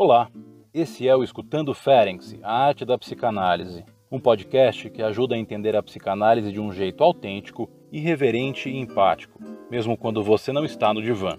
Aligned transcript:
Olá, 0.00 0.30
esse 0.72 1.08
é 1.08 1.16
o 1.16 1.24
Escutando 1.24 1.74
Ferenc, 1.74 2.38
a 2.44 2.66
arte 2.66 2.84
da 2.84 2.96
psicanálise, 2.96 3.84
um 4.12 4.20
podcast 4.20 4.88
que 4.90 5.02
ajuda 5.02 5.34
a 5.34 5.38
entender 5.38 5.74
a 5.74 5.82
psicanálise 5.82 6.52
de 6.52 6.60
um 6.60 6.70
jeito 6.70 7.02
autêntico, 7.02 7.68
irreverente 7.90 8.70
e 8.70 8.78
empático, 8.78 9.40
mesmo 9.68 9.96
quando 9.96 10.22
você 10.22 10.52
não 10.52 10.64
está 10.64 10.94
no 10.94 11.02
divã. 11.02 11.36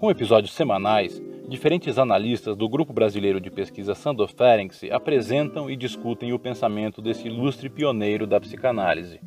Com 0.00 0.10
episódios 0.10 0.52
semanais, 0.52 1.22
diferentes 1.48 1.96
analistas 1.96 2.56
do 2.56 2.68
Grupo 2.68 2.92
Brasileiro 2.92 3.40
de 3.40 3.52
Pesquisa 3.52 3.94
Sandor 3.94 4.34
Ferenc 4.36 4.90
apresentam 4.90 5.70
e 5.70 5.76
discutem 5.76 6.32
o 6.32 6.40
pensamento 6.40 7.00
desse 7.00 7.28
ilustre 7.28 7.70
pioneiro 7.70 8.26
da 8.26 8.40
psicanálise. 8.40 9.20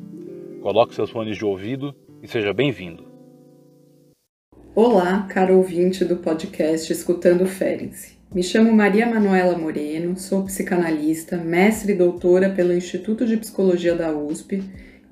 Coloque 0.60 0.94
seus 0.94 1.08
fones 1.08 1.38
de 1.38 1.46
ouvido 1.46 1.96
e 2.22 2.28
seja 2.28 2.52
bem-vindo. 2.52 3.06
Olá, 4.74 5.22
caro 5.22 5.56
ouvinte 5.56 6.04
do 6.04 6.18
podcast 6.18 6.92
Escutando 6.92 7.46
Ferenc. 7.46 8.19
Me 8.32 8.44
chamo 8.44 8.72
Maria 8.72 9.08
Manuela 9.08 9.58
Moreno, 9.58 10.16
sou 10.16 10.44
psicanalista, 10.44 11.36
mestre 11.36 11.94
e 11.94 11.96
doutora 11.96 12.48
pelo 12.48 12.72
Instituto 12.72 13.26
de 13.26 13.36
Psicologia 13.36 13.96
da 13.96 14.16
USP 14.16 14.62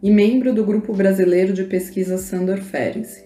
e 0.00 0.08
membro 0.08 0.54
do 0.54 0.64
Grupo 0.64 0.92
Brasileiro 0.92 1.52
de 1.52 1.64
Pesquisa 1.64 2.16
Sandor 2.16 2.58
Ferenczi. 2.58 3.24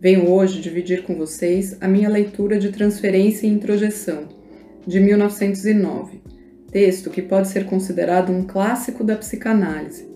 Venho 0.00 0.30
hoje 0.30 0.60
dividir 0.60 1.02
com 1.02 1.16
vocês 1.16 1.76
a 1.80 1.88
minha 1.88 2.08
leitura 2.08 2.56
de 2.56 2.70
Transferência 2.70 3.48
e 3.48 3.50
Introjeção, 3.50 4.28
de 4.86 5.00
1909, 5.00 6.22
texto 6.70 7.10
que 7.10 7.20
pode 7.20 7.48
ser 7.48 7.66
considerado 7.66 8.30
um 8.30 8.44
clássico 8.44 9.02
da 9.02 9.16
psicanálise, 9.16 10.08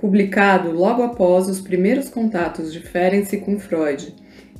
publicado 0.00 0.70
logo 0.70 1.02
após 1.02 1.46
os 1.46 1.60
primeiros 1.60 2.08
contatos 2.08 2.72
de 2.72 2.80
Ferenczi 2.80 3.36
com 3.36 3.58
Freud 3.58 4.14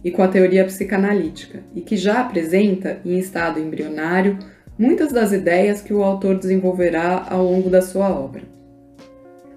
e 0.05 0.11
com 0.11 0.23
a 0.23 0.29
teoria 0.29 0.65
psicanalítica, 0.65 1.61
e 1.75 1.81
que 1.81 1.97
já 1.97 2.21
apresenta, 2.21 3.01
em 3.05 3.19
estado 3.19 3.61
embrionário, 3.61 4.39
muitas 4.79 5.13
das 5.13 5.33
ideias 5.33 5.83
que 5.83 5.93
o 5.93 6.03
autor 6.03 6.39
desenvolverá 6.39 7.27
ao 7.29 7.45
longo 7.45 7.69
da 7.69 7.83
sua 7.83 8.09
obra. 8.09 8.43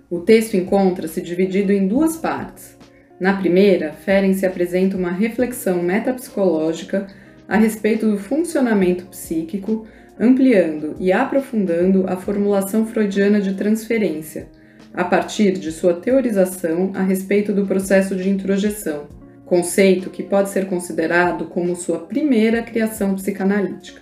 O 0.10 0.20
texto 0.20 0.56
encontra-se 0.56 1.22
dividido 1.22 1.72
em 1.72 1.88
duas 1.88 2.18
partes. 2.18 2.78
Na 3.20 3.34
primeira, 3.34 3.94
Ferenczi 3.94 4.46
apresenta 4.46 4.98
uma 4.98 5.12
reflexão 5.12 5.82
metapsicológica 5.82 7.08
a 7.48 7.58
respeito 7.58 8.10
do 8.10 8.18
funcionamento 8.18 9.06
psíquico, 9.06 9.88
ampliando 10.20 10.96
e 11.00 11.12
aprofundando 11.12 12.06
a 12.08 12.16
formulação 12.16 12.86
freudiana 12.86 13.42
de 13.42 13.54
transferência, 13.54 14.48
a 14.94 15.04
partir 15.04 15.54
de 15.54 15.72
sua 15.72 15.94
teorização 15.94 16.92
a 16.94 17.02
respeito 17.02 17.54
do 17.54 17.66
processo 17.66 18.16
de 18.16 18.30
introjeção 18.30 19.23
conceito 19.54 20.10
que 20.10 20.24
pode 20.24 20.50
ser 20.50 20.66
considerado 20.66 21.46
como 21.46 21.76
sua 21.76 22.00
primeira 22.00 22.64
criação 22.64 23.14
psicanalítica. 23.14 24.02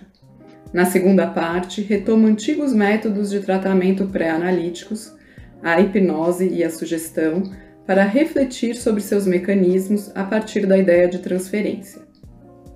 Na 0.72 0.86
segunda 0.86 1.26
parte, 1.26 1.82
retoma 1.82 2.26
antigos 2.26 2.72
métodos 2.72 3.28
de 3.28 3.40
tratamento 3.40 4.06
pré-analíticos, 4.06 5.14
a 5.62 5.78
hipnose 5.78 6.48
e 6.48 6.64
a 6.64 6.70
sugestão, 6.70 7.42
para 7.86 8.02
refletir 8.02 8.74
sobre 8.76 9.02
seus 9.02 9.26
mecanismos 9.26 10.10
a 10.14 10.24
partir 10.24 10.64
da 10.64 10.78
ideia 10.78 11.06
de 11.06 11.18
transferência. 11.18 12.00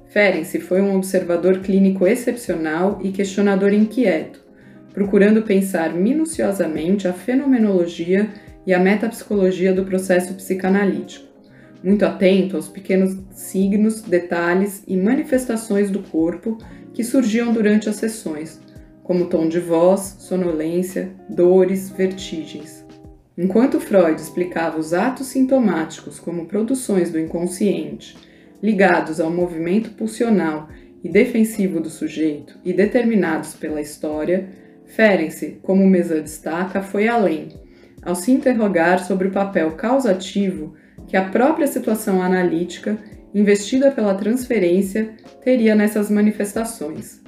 Ferenczi 0.09 0.61
foi 0.61 0.83
um 0.83 0.97
observador 0.97 1.61
clínico 1.61 2.07
excepcional 2.07 3.01
e 3.03 3.11
questionador 3.11 3.73
inquieto, 3.73 4.45
procurando 4.93 5.41
pensar 5.41 5.95
minuciosamente 5.95 7.09
a 7.09 7.15
fenomenologia 7.15 8.29
e 8.67 8.75
a 8.75 8.79
metapsicologia 8.79 9.73
do 9.73 9.87
processo 9.87 10.35
psicanalítico 10.35 11.26
muito 11.83 12.05
atento 12.05 12.57
aos 12.57 12.69
pequenos 12.69 13.17
signos, 13.31 14.03
detalhes 14.03 14.83
e 14.87 14.97
manifestações 14.97 15.91
do 15.91 16.01
corpo 16.01 16.59
que 16.93 17.05
surgiam 17.05 17.53
durante 17.53 17.89
as 17.89 17.97
sessões, 17.97 18.61
como 19.03 19.27
tom 19.27 19.49
de 19.49 19.61
voz, 19.61 20.17
sonolência, 20.19 21.13
dores, 21.29 21.91
vertigens. 21.91 22.85
Enquanto 23.39 23.79
Freud 23.79 24.21
explicava 24.21 24.79
os 24.79 24.95
atos 24.95 25.27
sintomáticos 25.27 26.19
como 26.19 26.47
produções 26.47 27.11
do 27.11 27.21
inconsciente, 27.21 28.17
ligados 28.63 29.21
ao 29.21 29.31
movimento 29.31 29.91
pulsional 29.91 30.69
e 31.05 31.09
defensivo 31.09 31.79
do 31.79 31.91
sujeito 31.91 32.59
e 32.65 32.73
determinados 32.73 33.55
pela 33.55 33.81
história, 33.81 34.49
Ferenczi, 34.87 35.59
como 35.63 35.87
Mesa 35.87 36.21
destaca, 36.21 36.81
foi 36.81 37.09
além, 37.09 37.49
ao 38.03 38.15
se 38.15 38.33
interrogar 38.33 39.05
sobre 39.05 39.29
o 39.29 39.33
papel 39.33 39.73
causativo 39.73 40.75
que 41.07 41.17
a 41.17 41.29
própria 41.29 41.67
situação 41.67 42.23
analítica, 42.23 42.99
investida 43.35 43.91
pela 43.91 44.15
transferência, 44.15 45.11
teria 45.43 45.75
nessas 45.75 46.11
manifestações. 46.11 47.23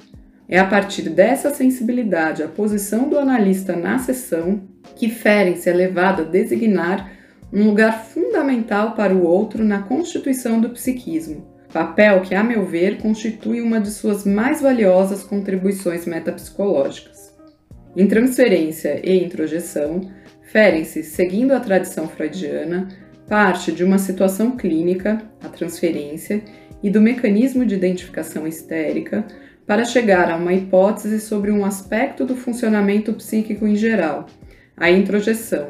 É 0.47 0.57
a 0.57 0.65
partir 0.65 1.09
dessa 1.09 1.53
sensibilidade 1.53 2.41
à 2.41 2.47
posição 2.47 3.07
do 3.07 3.19
analista 3.19 3.75
na 3.75 3.99
sessão 3.99 4.63
que 4.95 5.07
Ferenc 5.07 5.67
é 5.69 5.73
levado 5.73 6.23
a 6.23 6.25
designar 6.25 7.11
um 7.53 7.65
lugar 7.65 8.03
fundamental 8.05 8.93
para 8.93 9.13
o 9.13 9.23
outro 9.23 9.63
na 9.63 9.83
constituição 9.83 10.59
do 10.59 10.69
psiquismo, 10.69 11.47
papel 11.71 12.21
que, 12.21 12.35
a 12.35 12.43
meu 12.43 12.65
ver, 12.65 12.97
constitui 12.97 13.61
uma 13.61 13.79
de 13.79 13.91
suas 13.91 14.25
mais 14.25 14.61
valiosas 14.61 15.23
contribuições 15.23 16.05
metapsicológicas. 16.05 17.31
Em 17.95 18.07
transferência 18.07 19.01
e 19.03 19.23
introjeção, 19.23 20.01
Ferenc, 20.43 21.03
seguindo 21.03 21.51
a 21.51 21.59
tradição 21.59 22.07
freudiana, 22.07 22.87
parte 23.29 23.71
de 23.71 23.83
uma 23.83 23.99
situação 23.99 24.57
clínica, 24.57 25.21
a 25.41 25.47
transferência, 25.47 26.41
e 26.81 26.89
do 26.89 26.99
mecanismo 26.99 27.65
de 27.65 27.75
identificação 27.75 28.47
histérica 28.47 29.25
para 29.67 29.85
chegar 29.85 30.31
a 30.31 30.35
uma 30.35 30.53
hipótese 30.53 31.19
sobre 31.19 31.51
um 31.51 31.63
aspecto 31.63 32.25
do 32.25 32.35
funcionamento 32.35 33.13
psíquico 33.13 33.67
em 33.67 33.75
geral, 33.75 34.25
a 34.75 34.89
introjeção, 34.89 35.69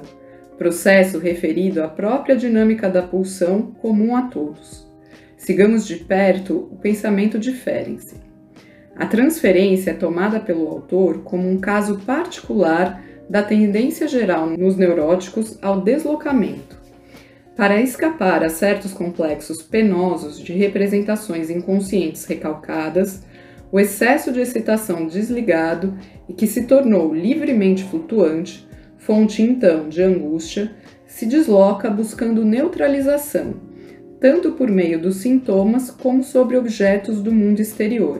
processo 0.57 1.19
referido 1.19 1.83
à 1.83 1.87
própria 1.87 2.35
dinâmica 2.35 2.89
da 2.89 3.01
pulsão 3.01 3.73
comum 3.81 4.15
a 4.15 4.23
todos. 4.23 4.87
Sigamos 5.35 5.85
de 5.85 5.97
perto 5.97 6.69
o 6.71 6.77
pensamento 6.77 7.37
de 7.37 7.51
Ferenczi. 7.51 8.15
A 8.95 9.05
transferência 9.05 9.91
é 9.91 9.93
tomada 9.93 10.39
pelo 10.39 10.67
autor 10.67 11.23
como 11.23 11.49
um 11.49 11.57
caso 11.57 11.99
particular 11.99 13.03
da 13.29 13.41
tendência 13.41 14.07
geral 14.07 14.49
nos 14.49 14.75
neuróticos 14.75 15.57
ao 15.61 15.81
deslocamento 15.81 16.78
para 17.59 17.81
escapar 17.81 18.41
a 18.41 18.47
certos 18.47 18.93
complexos 18.93 19.61
penosos 19.61 20.39
de 20.39 20.53
representações 20.53 21.49
inconscientes 21.49 22.23
recalcadas, 22.23 23.25
o 23.69 23.77
excesso 23.77 24.31
de 24.31 24.39
excitação 24.39 25.05
desligado 25.05 25.93
e 26.29 26.33
que 26.33 26.47
se 26.47 26.63
tornou 26.63 27.13
livremente 27.13 27.83
flutuante, 27.83 28.65
fonte 28.97 29.41
então 29.41 29.89
de 29.89 30.01
angústia, 30.01 30.71
se 31.05 31.25
desloca 31.25 31.89
buscando 31.89 32.45
neutralização, 32.45 33.55
tanto 34.21 34.53
por 34.53 34.71
meio 34.71 34.97
dos 34.97 35.17
sintomas 35.17 35.91
como 35.91 36.23
sobre 36.23 36.55
objetos 36.55 37.21
do 37.21 37.33
mundo 37.33 37.59
exterior. 37.59 38.19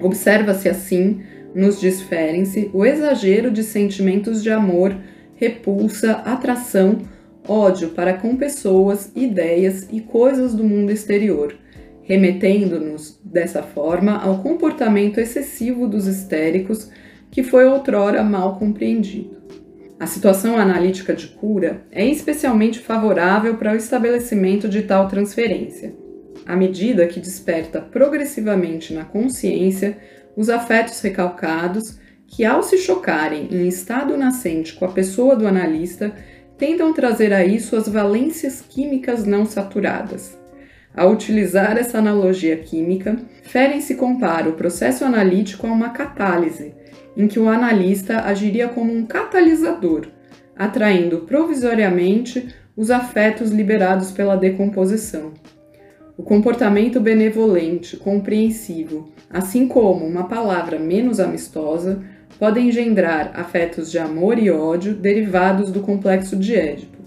Observa-se 0.00 0.66
assim, 0.66 1.20
nos 1.54 1.78
desferem-se, 1.78 2.70
o 2.72 2.86
exagero 2.86 3.50
de 3.50 3.62
sentimentos 3.62 4.42
de 4.42 4.50
amor, 4.50 4.96
repulsa, 5.34 6.12
atração 6.12 7.00
ódio 7.46 7.90
para 7.90 8.14
com 8.14 8.36
pessoas, 8.36 9.10
ideias 9.14 9.88
e 9.90 10.00
coisas 10.00 10.54
do 10.54 10.64
mundo 10.64 10.90
exterior, 10.90 11.54
remetendo-nos, 12.02 13.20
dessa 13.24 13.62
forma, 13.62 14.16
ao 14.18 14.42
comportamento 14.42 15.18
excessivo 15.18 15.86
dos 15.86 16.06
histéricos 16.06 16.90
que 17.30 17.42
foi 17.42 17.64
outrora 17.64 18.22
mal 18.22 18.58
compreendido. 18.58 19.40
A 19.98 20.06
situação 20.06 20.56
analítica 20.56 21.14
de 21.14 21.28
cura 21.28 21.82
é 21.92 22.04
especialmente 22.06 22.78
favorável 22.78 23.56
para 23.56 23.72
o 23.72 23.76
estabelecimento 23.76 24.68
de 24.68 24.82
tal 24.82 25.06
transferência, 25.08 25.94
à 26.46 26.56
medida 26.56 27.06
que 27.06 27.20
desperta 27.20 27.80
progressivamente 27.80 28.94
na 28.94 29.04
consciência 29.04 29.98
os 30.34 30.48
afetos 30.48 31.00
recalcados 31.00 31.98
que, 32.26 32.44
ao 32.44 32.62
se 32.62 32.78
chocarem 32.78 33.48
em 33.50 33.68
estado 33.68 34.16
nascente 34.16 34.72
com 34.74 34.84
a 34.84 34.92
pessoa 34.92 35.36
do 35.36 35.46
analista, 35.46 36.14
tentam 36.60 36.92
trazer 36.92 37.32
aí 37.32 37.58
suas 37.58 37.88
valências 37.88 38.60
químicas 38.60 39.24
não 39.24 39.46
saturadas. 39.46 40.38
Ao 40.94 41.10
utilizar 41.10 41.78
essa 41.78 41.96
analogia 41.96 42.54
química, 42.58 43.16
Ferenczi 43.44 43.94
compara 43.94 44.46
o 44.46 44.52
processo 44.52 45.02
analítico 45.02 45.66
a 45.66 45.72
uma 45.72 45.88
catálise, 45.88 46.74
em 47.16 47.26
que 47.26 47.40
o 47.40 47.48
analista 47.48 48.20
agiria 48.20 48.68
como 48.68 48.92
um 48.92 49.06
catalisador, 49.06 50.08
atraindo 50.54 51.20
provisoriamente 51.20 52.54
os 52.76 52.90
afetos 52.90 53.50
liberados 53.50 54.10
pela 54.10 54.36
decomposição. 54.36 55.32
O 56.18 56.22
comportamento 56.22 57.00
benevolente, 57.00 57.96
compreensivo, 57.96 59.10
assim 59.30 59.66
como 59.66 60.04
uma 60.04 60.24
palavra 60.24 60.78
menos 60.78 61.20
amistosa, 61.20 62.04
podem 62.38 62.68
engendrar 62.68 63.32
afetos 63.34 63.90
de 63.90 63.98
amor 63.98 64.38
e 64.38 64.50
ódio 64.50 64.94
derivados 64.94 65.70
do 65.70 65.80
complexo 65.80 66.36
de 66.36 66.54
Édipo. 66.54 66.98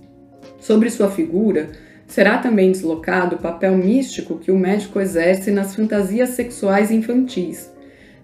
Sobre 0.59 0.89
sua 0.89 1.09
figura, 1.09 1.69
será 2.07 2.37
também 2.37 2.71
deslocado 2.71 3.35
o 3.35 3.39
papel 3.39 3.75
místico 3.77 4.37
que 4.37 4.51
o 4.51 4.57
médico 4.57 4.99
exerce 4.99 5.51
nas 5.51 5.75
fantasias 5.75 6.29
sexuais 6.29 6.91
infantis, 6.91 7.71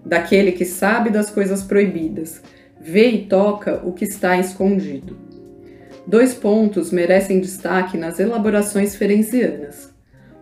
daquele 0.04 0.52
que 0.52 0.64
sabe 0.64 1.10
das 1.10 1.30
coisas 1.30 1.62
proibidas, 1.62 2.42
vê 2.80 3.10
e 3.10 3.26
toca 3.26 3.80
o 3.84 3.92
que 3.92 4.04
está 4.04 4.38
escondido. 4.38 5.16
Dois 6.06 6.34
pontos 6.34 6.90
merecem 6.90 7.40
destaque 7.40 7.98
nas 7.98 8.18
elaborações 8.18 8.96
ferencianas. 8.96 9.92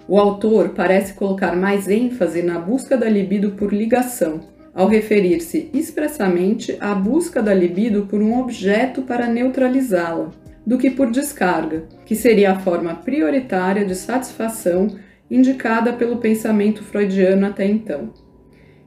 O 0.06 0.19
autor 0.19 0.70
parece 0.70 1.14
colocar 1.14 1.55
mais 1.56 1.88
ênfase 1.88 2.43
na 2.43 2.58
busca 2.58 2.96
da 2.96 3.08
libido 3.08 3.50
por 3.52 3.72
ligação, 3.72 4.40
ao 4.75 4.87
referir-se 4.87 5.70
expressamente 5.73 6.76
à 6.81 6.94
busca 6.94 7.43
da 7.43 7.53
libido 7.53 8.06
por 8.06 8.20
um 8.20 8.38
objeto 8.38 9.03
para 9.03 9.26
neutralizá-la, 9.26 10.31
do 10.67 10.79
que 10.79 10.91
por 10.91 11.11
descarga, 11.11 11.85
que 12.05 12.15
seria 12.15 12.53
a 12.53 12.59
forma 12.59 12.94
prioritária 12.94 13.85
de 13.85 13.94
satisfação 13.94 14.88
indicada 15.31 15.93
pelo 15.93 16.19
pensamento 16.19 16.82
freudiano 16.82 17.47
até 17.47 17.67
então. 17.67 18.12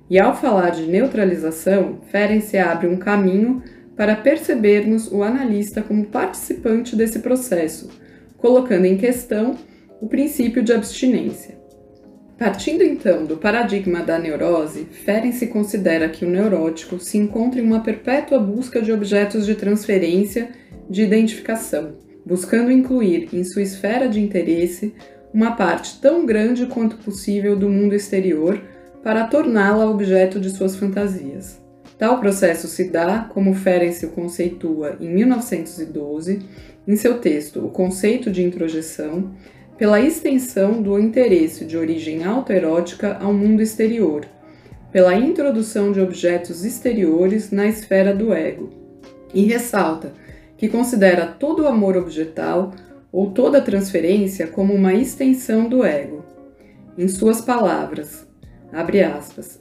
E 0.10 0.20
ao 0.20 0.36
falar 0.36 0.72
de 0.72 0.88
neutralização, 0.88 2.00
Ferenczi 2.12 2.58
abre 2.58 2.88
um 2.88 2.98
caminho 2.98 3.62
para 3.96 4.16
percebermos 4.16 5.12
o 5.12 5.24
analista 5.24 5.82
como 5.82 6.06
participante 6.06 6.96
desse 6.96 7.20
processo, 7.20 7.90
colocando 8.38 8.86
em 8.86 8.98
questão 8.98 9.56
o 10.02 10.08
princípio 10.08 10.64
de 10.64 10.74
abstinência. 10.74 11.61
Partindo 12.42 12.84
então 12.84 13.24
do 13.24 13.38
paradigma 13.38 14.02
da 14.02 14.18
neurose, 14.18 14.86
Ferenczi 14.86 15.46
considera 15.46 16.10
que 16.10 16.26
o 16.26 16.28
neurótico 16.28 17.00
se 17.00 17.16
encontra 17.16 17.62
em 17.62 17.64
uma 17.64 17.82
perpétua 17.82 18.40
busca 18.40 18.82
de 18.82 18.92
objetos 18.92 19.46
de 19.46 19.54
transferência 19.54 20.50
de 20.90 21.04
identificação, 21.04 21.98
buscando 22.26 22.72
incluir 22.72 23.30
em 23.32 23.44
sua 23.44 23.62
esfera 23.62 24.10
de 24.10 24.20
interesse 24.20 24.92
uma 25.32 25.52
parte 25.52 26.02
tão 26.02 26.26
grande 26.26 26.66
quanto 26.66 26.98
possível 26.98 27.56
do 27.56 27.70
mundo 27.70 27.94
exterior 27.94 28.60
para 29.04 29.28
torná-la 29.28 29.88
objeto 29.88 30.40
de 30.40 30.50
suas 30.50 30.76
fantasias. 30.76 31.62
Tal 31.96 32.20
processo 32.20 32.68
se 32.68 32.86
dá, 32.86 33.30
como 33.32 33.54
Ferenczi 33.54 34.08
o 34.08 34.10
conceitua 34.10 34.98
em 35.00 35.14
1912, 35.14 36.40
em 36.88 36.96
seu 36.96 37.20
texto 37.20 37.64
O 37.64 37.70
Conceito 37.70 38.32
de 38.32 38.42
Introjeção, 38.44 39.32
pela 39.82 40.00
extensão 40.00 40.80
do 40.80 41.00
interesse 41.00 41.66
de 41.66 41.76
origem 41.76 42.24
autoerótica 42.24 43.18
ao 43.20 43.34
mundo 43.34 43.64
exterior, 43.64 44.28
pela 44.92 45.16
introdução 45.16 45.92
de 45.92 46.00
objetos 46.00 46.64
exteriores 46.64 47.50
na 47.50 47.66
esfera 47.66 48.14
do 48.14 48.32
ego, 48.32 48.70
e 49.34 49.44
ressalta 49.46 50.14
que 50.56 50.70
considera 50.70 51.26
todo 51.26 51.64
o 51.64 51.68
amor 51.68 51.98
objetal 51.98 52.76
ou 53.12 53.32
toda 53.32 53.60
transferência 53.60 54.46
como 54.46 54.72
uma 54.72 54.94
extensão 54.94 55.68
do 55.68 55.84
ego. 55.84 56.24
Em 56.96 57.08
suas 57.08 57.42
palavras, 57.42 58.28
Abre 58.72 59.02
aspas. 59.02 59.60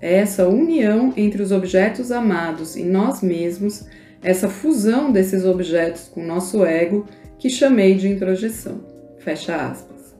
É 0.00 0.14
essa 0.14 0.48
união 0.48 1.14
entre 1.16 1.40
os 1.40 1.52
objetos 1.52 2.10
amados 2.10 2.76
e 2.76 2.82
nós 2.82 3.22
mesmos, 3.22 3.86
essa 4.20 4.48
fusão 4.48 5.12
desses 5.12 5.44
objetos 5.44 6.08
com 6.08 6.26
nosso 6.26 6.64
ego, 6.64 7.06
que 7.38 7.48
chamei 7.48 7.94
de 7.94 8.08
introjeção. 8.08 8.91
Fecha 9.22 9.54
aspas. 9.54 10.16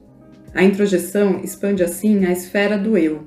A 0.53 0.63
introjeção 0.63 1.41
expande 1.43 1.83
assim 1.83 2.25
a 2.25 2.31
esfera 2.31 2.77
do 2.77 2.97
eu. 2.97 3.23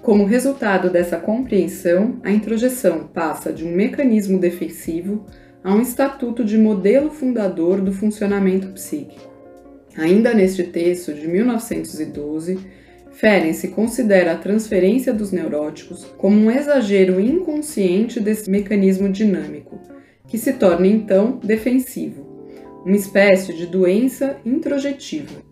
Como 0.00 0.24
resultado 0.24 0.88
dessa 0.88 1.16
compreensão, 1.16 2.20
a 2.22 2.30
introjeção 2.30 3.08
passa 3.08 3.52
de 3.52 3.64
um 3.64 3.74
mecanismo 3.74 4.38
defensivo 4.38 5.26
a 5.64 5.74
um 5.74 5.80
estatuto 5.80 6.44
de 6.44 6.56
modelo 6.56 7.10
fundador 7.10 7.80
do 7.80 7.92
funcionamento 7.92 8.68
psíquico. 8.68 9.28
Ainda 9.96 10.32
neste 10.32 10.62
texto 10.62 11.12
de 11.12 11.26
1912, 11.26 12.58
Ferenczi 13.10 13.68
considera 13.68 14.32
a 14.32 14.36
transferência 14.36 15.12
dos 15.12 15.32
neuróticos 15.32 16.04
como 16.16 16.36
um 16.36 16.50
exagero 16.52 17.18
inconsciente 17.18 18.20
desse 18.20 18.48
mecanismo 18.48 19.08
dinâmico, 19.08 19.80
que 20.28 20.38
se 20.38 20.52
torna 20.52 20.86
então 20.86 21.40
defensivo, 21.42 22.35
uma 22.86 22.94
espécie 22.94 23.52
de 23.52 23.66
doença 23.66 24.36
introjetiva. 24.46 25.42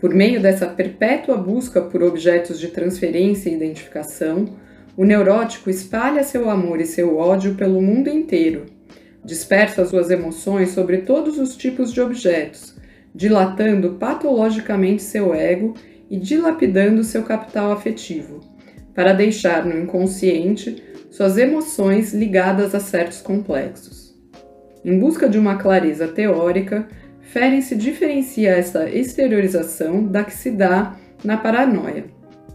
Por 0.00 0.14
meio 0.14 0.40
dessa 0.40 0.66
perpétua 0.66 1.36
busca 1.36 1.82
por 1.82 2.02
objetos 2.02 2.58
de 2.58 2.68
transferência 2.68 3.50
e 3.50 3.54
identificação, 3.54 4.56
o 4.96 5.04
neurótico 5.04 5.68
espalha 5.68 6.24
seu 6.24 6.48
amor 6.48 6.80
e 6.80 6.86
seu 6.86 7.18
ódio 7.18 7.56
pelo 7.56 7.82
mundo 7.82 8.08
inteiro, 8.08 8.64
dispersa 9.22 9.84
suas 9.84 10.10
emoções 10.10 10.70
sobre 10.70 11.02
todos 11.02 11.38
os 11.38 11.54
tipos 11.54 11.92
de 11.92 12.00
objetos, 12.00 12.74
dilatando 13.14 13.96
patologicamente 13.96 15.02
seu 15.02 15.34
ego 15.34 15.74
e 16.08 16.16
dilapidando 16.16 17.04
seu 17.04 17.22
capital 17.22 17.70
afetivo, 17.70 18.40
para 18.94 19.12
deixar 19.12 19.66
no 19.66 19.78
inconsciente 19.78 20.82
suas 21.10 21.36
emoções 21.36 22.14
ligadas 22.14 22.74
a 22.74 22.80
certos 22.80 23.20
complexos. 23.20 24.05
Em 24.86 25.00
busca 25.00 25.28
de 25.28 25.36
uma 25.36 25.56
clareza 25.56 26.06
teórica, 26.06 26.86
Ferenczi 27.20 27.74
diferencia 27.74 28.50
essa 28.50 28.88
exteriorização 28.88 30.06
da 30.06 30.22
que 30.22 30.32
se 30.32 30.48
dá 30.48 30.94
na 31.24 31.36
paranoia. 31.36 32.04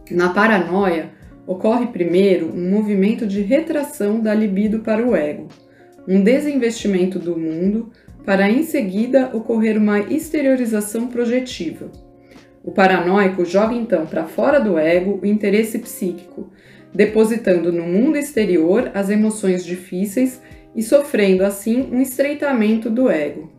Na 0.10 0.30
paranoia, 0.30 1.10
ocorre 1.46 1.88
primeiro 1.88 2.46
um 2.56 2.70
movimento 2.70 3.28
de 3.28 3.42
retração 3.42 4.22
da 4.22 4.34
libido 4.34 4.80
para 4.80 5.06
o 5.06 5.14
ego, 5.14 5.50
um 6.08 6.24
desinvestimento 6.24 7.20
do 7.20 7.38
mundo, 7.38 7.92
para 8.26 8.50
em 8.50 8.64
seguida 8.64 9.30
ocorrer 9.34 9.78
uma 9.78 10.00
exteriorização 10.00 11.08
projetiva 11.08 11.92
o 12.64 12.72
paranoico 12.72 13.44
joga 13.44 13.74
então 13.74 14.06
para 14.06 14.26
fora 14.26 14.60
do 14.60 14.78
ego 14.78 15.20
o 15.22 15.26
interesse 15.26 15.80
psíquico, 15.80 16.52
depositando 16.94 17.72
no 17.72 17.84
mundo 17.84 18.18
exterior 18.18 18.92
as 18.94 19.10
emoções 19.10 19.66
difíceis 19.66 20.42
e 20.76 20.82
sofrendo 20.82 21.44
assim 21.44 21.90
um 21.92 22.02
estreitamento 22.02 22.90
do 22.90 23.10
ego, 23.10 23.52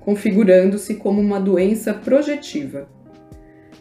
configurando-se 0.00 0.94
como 0.94 1.20
uma 1.20 1.40
doença 1.40 1.94
projetiva. 1.94 2.88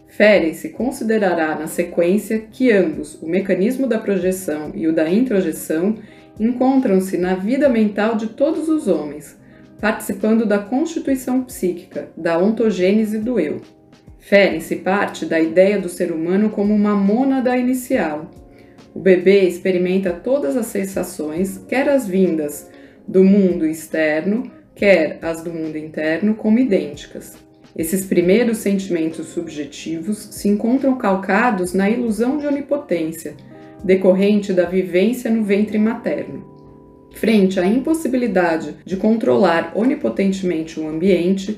Ferenczi 0.08 0.70
considerará 0.70 1.56
na 1.56 1.68
sequência 1.68 2.40
que 2.40 2.72
ambos, 2.72 3.22
o 3.22 3.28
mecanismo 3.28 3.86
da 3.86 4.00
projeção 4.00 4.72
e 4.74 4.88
o 4.88 4.94
da 4.94 5.10
introjeção, 5.10 5.96
encontram-se 6.40 7.18
na 7.18 7.36
vida 7.36 7.68
mental 7.68 8.16
de 8.16 8.28
todos 8.28 8.70
os 8.70 8.88
homens, 8.88 9.38
participando 9.80 10.46
da 10.46 10.58
constituição 10.58 11.44
psíquica, 11.44 12.10
da 12.16 12.38
ontogênese 12.38 13.20
do 13.20 13.40
eu. 13.40 13.62
Ferenczi 14.20 14.78
parte 14.78 15.26
da 15.26 15.40
ideia 15.40 15.78
do 15.78 15.90
ser 15.90 16.12
humano 16.12 16.50
como 16.50 16.74
uma 16.74 16.96
mônada 16.96 17.56
inicial. 17.58 18.32
O 18.94 19.00
bebê 19.00 19.42
experimenta 19.42 20.12
todas 20.12 20.56
as 20.56 20.68
sensações, 20.68 21.58
quer 21.68 21.90
as 21.90 22.08
vindas 22.08 22.70
do 23.08 23.24
mundo 23.24 23.66
externo, 23.66 24.52
quer 24.76 25.20
as 25.22 25.44
do 25.44 25.52
mundo 25.52 25.78
interno, 25.78 26.36
como 26.36 26.60
idênticas. 26.60 27.38
Esses 27.76 28.06
primeiros 28.06 28.60
sentimentos 28.60 29.28
subjetivos 29.28 30.30
se 30.32 30.48
encontram 30.48 30.98
calcados 30.98 31.74
na 31.74 31.90
ilusão 31.90 32.38
de 32.38 32.48
onipotência, 32.48 33.36
decorrente 33.84 34.54
da 34.54 34.66
vivência 34.66 35.30
no 35.30 35.44
ventre 35.44 35.78
materno. 35.78 36.56
Frente 37.14 37.60
à 37.60 37.66
impossibilidade 37.66 38.76
de 38.86 38.98
controlar 38.98 39.74
onipotentemente 39.76 40.80
o 40.80 40.88
ambiente, 40.88 41.58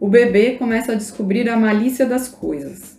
o 0.00 0.08
bebê 0.08 0.52
começa 0.52 0.92
a 0.92 0.96
descobrir 0.96 1.48
a 1.48 1.56
malícia 1.56 2.06
das 2.06 2.28
coisas. 2.28 2.98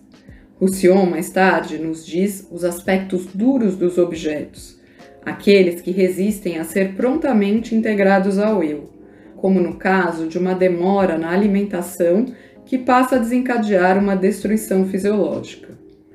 Roussillon, 0.59 1.05
mais 1.05 1.29
tarde, 1.29 1.77
nos 1.77 2.05
diz 2.05 2.47
os 2.51 2.63
aspectos 2.63 3.27
duros 3.33 3.75
dos 3.75 3.97
objetos, 3.97 4.78
aqueles 5.25 5.81
que 5.81 5.91
resistem 5.91 6.57
a 6.57 6.63
ser 6.63 6.95
prontamente 6.95 7.75
integrados 7.75 8.37
ao 8.37 8.63
eu, 8.63 8.89
como 9.35 9.59
no 9.59 9.75
caso 9.75 10.27
de 10.27 10.37
uma 10.37 10.53
demora 10.53 11.17
na 11.17 11.31
alimentação 11.31 12.25
que 12.65 12.77
passa 12.77 13.15
a 13.15 13.19
desencadear 13.19 13.97
uma 13.97 14.15
destruição 14.15 14.85
fisiológica. 14.87 15.69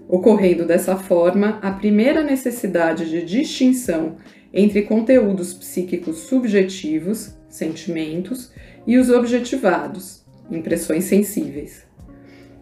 Ocorrendo 0.09 0.65
dessa 0.65 0.97
forma 0.97 1.59
a 1.63 1.71
primeira 1.71 2.23
necessidade 2.23 3.09
de 3.11 3.25
distinção 3.25 4.17
entre 4.53 4.83
conteúdos 4.83 5.53
psíquicos 5.53 6.19
subjetivos, 6.19 7.35
sentimentos, 7.49 8.53
e 8.87 8.99
os 8.99 9.11
objetivados, 9.11 10.25
impressões 10.51 11.05
sensíveis. 11.05 11.85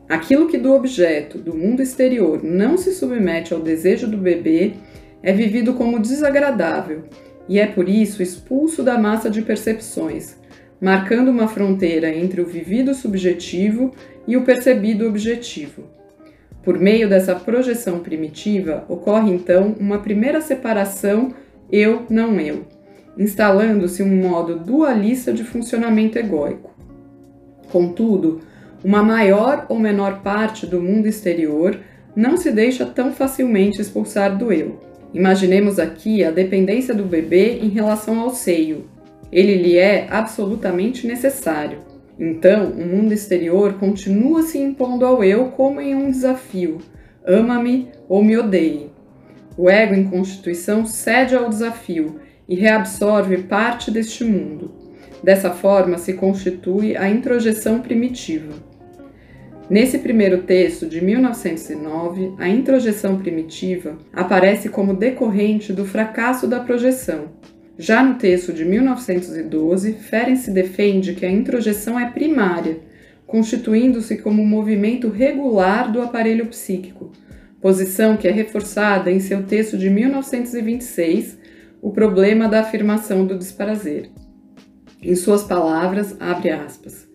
Aquilo 0.09 0.47
que 0.47 0.59
do 0.59 0.73
objeto, 0.73 1.39
do 1.39 1.55
mundo 1.55 1.83
exterior, 1.83 2.43
não 2.43 2.77
se 2.77 2.93
submete 2.93 3.53
ao 3.53 3.61
desejo 3.61 4.07
do 4.07 4.17
bebê 4.17 4.75
é 5.23 5.33
vivido 5.33 5.75
como 5.75 6.01
desagradável 6.01 7.05
e 7.49 7.59
é 7.59 7.67
por 7.67 7.89
isso 7.89 8.23
expulso 8.23 8.83
da 8.83 8.99
massa 8.99 9.31
de 9.31 9.43
percepções, 9.43 10.37
marcando 10.81 11.29
uma 11.29 11.49
fronteira 11.49 12.15
entre 12.15 12.41
o 12.41 12.47
vivido 12.47 12.95
subjetivo 12.95 13.93
e 14.27 14.37
o 14.37 14.43
percebido 14.43 15.07
objetivo. 15.07 15.85
Por 16.63 16.79
meio 16.79 17.09
dessa 17.09 17.35
projeção 17.35 17.99
primitiva, 17.99 18.85
ocorre 18.89 19.33
então 19.33 19.75
uma 19.79 19.99
primeira 19.99 20.41
separação 20.41 21.35
eu-não 21.71 22.39
eu, 22.41 22.67
instalando-se 23.19 24.03
um 24.03 24.17
modo 24.17 24.57
dualista 24.57 25.33
de 25.33 25.43
funcionamento 25.43 26.19
egóico. 26.19 26.71
Contudo, 27.71 28.41
uma 28.85 29.03
maior 29.03 29.67
ou 29.69 29.79
menor 29.79 30.23
parte 30.23 30.67
do 30.67 30.81
mundo 30.81 31.07
exterior 31.07 31.79
não 32.15 32.37
se 32.37 32.51
deixa 32.51 32.85
tão 32.85 33.13
facilmente 33.13 33.81
expulsar 33.81 34.37
do 34.37 34.53
eu. 34.53 34.92
Imaginemos 35.15 35.79
aqui 35.79 36.25
a 36.25 36.31
dependência 36.31 36.95
do 36.95 37.05
bebê 37.05 37.59
em 37.59 37.69
relação 37.69 38.21
ao 38.21 38.31
seio. 38.31 38.87
Ele 39.31 39.57
lhe 39.57 39.77
é 39.77 40.07
absolutamente 40.11 41.07
necessário. 41.07 41.79
Então, 42.19 42.71
o 42.71 42.87
mundo 42.87 43.13
exterior 43.13 43.75
continua 43.75 44.43
se 44.43 44.59
impondo 44.59 45.05
ao 45.05 45.23
eu 45.23 45.47
como 45.47 45.81
em 45.81 45.95
um 45.95 46.11
desafio: 46.11 46.79
ama-me 47.27 47.89
ou 48.09 48.25
me 48.25 48.37
odeie. 48.37 48.91
O 49.57 49.69
ego 49.69 49.95
em 49.95 50.05
constituição 50.05 50.87
cede 50.87 51.35
ao 51.35 51.49
desafio 51.49 52.21
e 52.49 52.55
reabsorve 52.55 53.39
parte 53.39 53.91
deste 53.91 54.25
mundo. 54.25 54.71
Dessa 55.23 55.51
forma 55.51 55.99
se 55.99 56.15
constitui 56.15 56.97
a 56.97 57.09
introjeção 57.09 57.81
primitiva. 57.81 58.72
Nesse 59.73 59.97
primeiro 59.97 60.43
texto 60.43 60.87
de 60.87 61.03
1909, 61.03 62.35
a 62.37 62.47
introjeção 62.47 63.17
primitiva 63.17 63.97
aparece 64.13 64.69
como 64.69 64.93
decorrente 64.93 65.73
do 65.73 65.87
fracasso 65.87 66.47
da 66.47 66.61
projeção. 66.61 67.31
Já 67.79 68.03
no 68.03 68.17
texto 68.17 68.53
de 68.53 68.67
1912, 68.67 69.95
Ferenczi 69.95 70.51
defende 70.51 71.15
que 71.15 71.25
a 71.25 71.31
introjeção 71.31 71.99
é 71.99 72.11
primária, 72.11 72.81
constituindo-se 73.27 74.19
como 74.19 74.43
um 74.43 74.47
movimento 74.47 75.09
regular 75.09 75.91
do 75.91 76.03
aparelho 76.03 76.45
psíquico, 76.49 77.11
posição 77.59 78.19
que 78.19 78.29
é 78.29 78.31
reforçada 78.31 79.11
em 79.11 79.21
seu 79.21 79.43
texto 79.43 79.79
de 79.79 79.89
1926, 79.89 81.39
O 81.81 81.91
Problema 81.91 82.47
da 82.47 82.61
Afirmação 82.61 83.25
do 83.25 83.39
Desprazer. 83.39 84.11
Em 85.03 85.15
suas 85.15 85.45
palavras, 85.45 86.15
abre 86.21 86.51
aspas, 86.51 87.11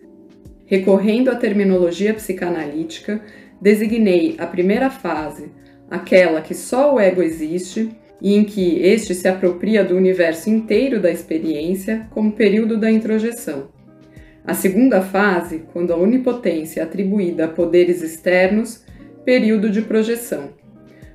recorrendo 0.68 1.30
à 1.30 1.34
terminologia 1.34 2.12
psicanalítica, 2.12 3.22
designei 3.60 4.36
a 4.38 4.46
primeira 4.46 4.90
fase, 4.90 5.50
aquela 5.90 6.42
que 6.42 6.54
só 6.54 6.94
o 6.94 7.00
ego 7.00 7.22
existe 7.22 7.90
e 8.20 8.34
em 8.34 8.44
que 8.44 8.78
este 8.82 9.14
se 9.14 9.26
apropria 9.26 9.82
do 9.82 9.96
universo 9.96 10.50
inteiro 10.50 11.00
da 11.00 11.10
experiência, 11.10 12.06
como 12.10 12.32
período 12.32 12.76
da 12.76 12.90
introjeção. 12.90 13.70
A 14.44 14.52
segunda 14.52 15.00
fase, 15.00 15.64
quando 15.72 15.92
a 15.92 15.96
onipotência 15.96 16.80
é 16.80 16.84
atribuída 16.84 17.46
a 17.46 17.48
poderes 17.48 18.02
externos, 18.02 18.84
período 19.24 19.70
de 19.70 19.82
projeção. 19.82 20.50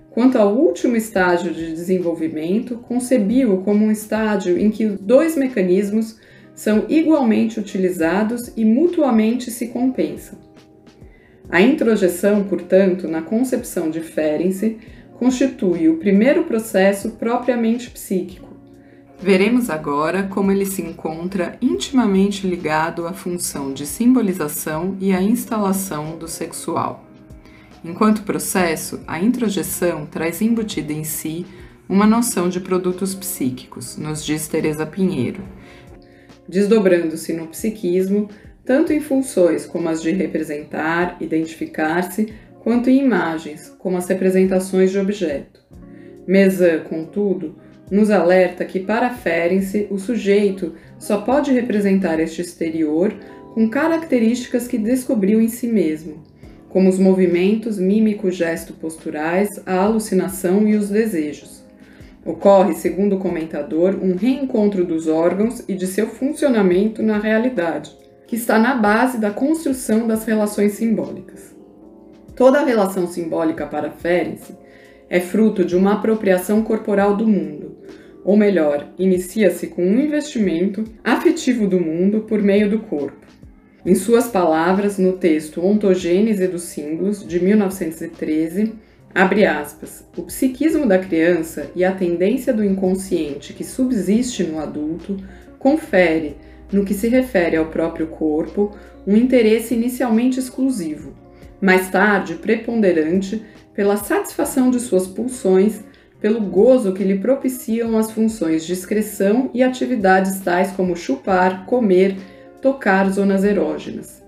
Quanto 0.10 0.38
ao 0.38 0.56
último 0.56 0.96
estágio 0.96 1.52
de 1.52 1.72
desenvolvimento, 1.74 2.78
concebi-o 2.78 3.62
como 3.62 3.86
um 3.86 3.92
estágio 3.92 4.58
em 4.58 4.72
que 4.72 4.86
os 4.86 5.00
dois 5.00 5.36
mecanismos 5.36 6.20
são 6.56 6.86
igualmente 6.90 7.60
utilizados 7.60 8.52
e 8.56 8.64
mutuamente 8.64 9.50
se 9.50 9.68
compensam. 9.68 10.38
A 11.50 11.62
introjeção, 11.62 12.44
portanto, 12.44 13.08
na 13.08 13.22
concepção 13.22 13.90
de 13.90 14.00
Ferenczi, 14.00 14.78
constitui 15.14 15.90
o 15.90 15.98
primeiro 15.98 16.44
processo 16.44 17.12
propriamente 17.12 17.90
psíquico. 17.90 18.54
Veremos 19.20 19.70
agora 19.70 20.24
como 20.24 20.52
ele 20.52 20.66
se 20.66 20.82
encontra 20.82 21.58
intimamente 21.62 22.46
ligado 22.46 23.08
à 23.08 23.14
função 23.14 23.72
de 23.72 23.86
simbolização 23.86 24.98
e 25.00 25.14
à 25.14 25.22
instalação 25.22 26.18
do 26.18 26.28
sexual. 26.28 27.06
Enquanto 27.86 28.24
processo, 28.24 29.02
a 29.08 29.20
introjeção 29.20 30.06
traz 30.06 30.42
embutida 30.42 30.92
em 30.92 31.04
si 31.04 31.46
uma 31.88 32.06
noção 32.06 32.50
de 32.50 32.60
produtos 32.60 33.14
psíquicos, 33.14 33.98
nos 33.98 34.26
diz 34.26 34.48
Teresa 34.48 34.86
Pinheiro, 34.86 35.42
desdobrando-se 36.48 37.34
no 37.34 37.48
psiquismo 37.48 38.30
tanto 38.66 38.94
em 38.94 39.02
funções 39.02 39.66
como 39.66 39.90
as 39.90 40.02
de 40.02 40.12
representar, 40.12 41.18
identificar-se, 41.20 42.34
quanto 42.62 42.90
em 42.90 43.04
imagens, 43.04 43.70
como 43.78 43.98
as 43.98 44.08
representações 44.08 44.92
de 44.92 45.00
objeto. 45.00 45.62
Mezan, 46.26 46.80
contudo, 46.82 47.56
nos 47.92 48.10
alerta 48.10 48.64
que 48.64 48.80
para 48.80 49.10
Ferenczi 49.10 49.88
o 49.92 49.98
sujeito 49.98 50.74
só 50.98 51.22
pode 51.22 51.52
representar 51.52 52.20
este 52.20 52.42
exterior 52.42 53.14
com 53.54 53.70
características 53.70 54.68
que 54.68 54.78
descobriu 54.78 55.42
em 55.42 55.50
si 55.50 55.68
mesmo, 55.68 56.24
como 56.70 56.90
os 56.90 56.98
movimentos 56.98 57.78
mímicos 57.78 58.36
gesto-posturais, 58.36 59.50
a 59.66 59.76
alucinação 59.76 60.68
e 60.68 60.76
os 60.76 60.90
desejos. 60.90 61.63
Ocorre, 62.26 62.76
segundo 62.76 63.18
o 63.18 63.20
comentador, 63.20 64.00
um 64.02 64.16
reencontro 64.16 64.86
dos 64.86 65.08
órgãos 65.08 65.64
e 65.68 65.74
de 65.74 65.86
seu 65.86 66.08
funcionamento 66.08 67.04
na 67.04 67.18
realidade, 67.20 67.96
que 68.26 68.36
está 68.38 68.58
na 68.58 68.76
base 68.76 69.18
da 69.18 69.30
construção 69.30 70.08
das 70.08 70.24
relações 70.24 70.74
simbólicas. 70.74 71.54
Toda 72.34 72.64
relação 72.64 73.08
simbólica 73.08 73.68
para 73.68 73.92
Ferenczi 73.92 74.56
é 75.10 75.20
fruto 75.20 75.66
de 75.66 75.76
uma 75.76 75.94
apropriação 75.94 76.64
corporal 76.64 77.16
do 77.16 77.28
mundo, 77.28 77.78
ou 78.24 78.38
melhor, 78.38 78.88
inicia-se 78.98 79.68
com 79.68 79.84
um 79.84 80.00
investimento 80.00 80.86
afetivo 81.04 81.68
do 81.68 81.80
mundo 81.80 82.22
por 82.22 82.42
meio 82.42 82.70
do 82.70 82.80
corpo. 82.80 83.28
Em 83.86 83.96
suas 83.96 84.30
palavras, 84.30 84.98
no 84.98 85.14
texto 85.14 85.64
Ontogênese 85.64 86.48
dos 86.48 86.64
Símbolos, 86.64 87.28
de 87.28 87.44
1913, 87.44 88.74
Abre 89.16 89.46
aspas. 89.46 90.04
O 90.18 90.24
psiquismo 90.24 90.88
da 90.88 90.98
criança 90.98 91.70
e 91.76 91.86
a 91.86 91.92
tendência 91.92 92.52
do 92.52 92.64
inconsciente 92.64 93.54
que 93.54 93.64
subsiste 93.64 94.44
no 94.44 94.60
adulto 94.60 95.18
confere, 95.60 96.36
no 96.72 96.84
que 96.84 96.96
se 96.96 97.08
refere 97.08 97.56
ao 97.56 97.68
próprio 97.68 98.08
corpo, 98.08 98.76
um 99.06 99.16
interesse 99.16 99.76
inicialmente 99.76 100.40
exclusivo, 100.40 101.14
mais 101.62 101.92
tarde 101.92 102.36
preponderante 102.36 103.44
pela 103.76 103.98
satisfação 103.98 104.72
de 104.72 104.80
suas 104.80 105.06
pulsões, 105.06 105.82
pelo 106.20 106.42
gozo 106.42 106.94
que 106.94 107.04
lhe 107.04 107.20
propiciam 107.20 107.98
as 107.98 108.10
funções 108.12 108.66
de 108.66 108.74
excreção 108.74 109.52
e 109.54 109.62
atividades 109.62 110.40
tais 110.40 110.72
como 110.72 110.96
chupar, 110.96 111.66
comer, 111.68 112.16
tocar 112.62 113.08
zonas 113.12 113.44
erógenas. 113.44 114.23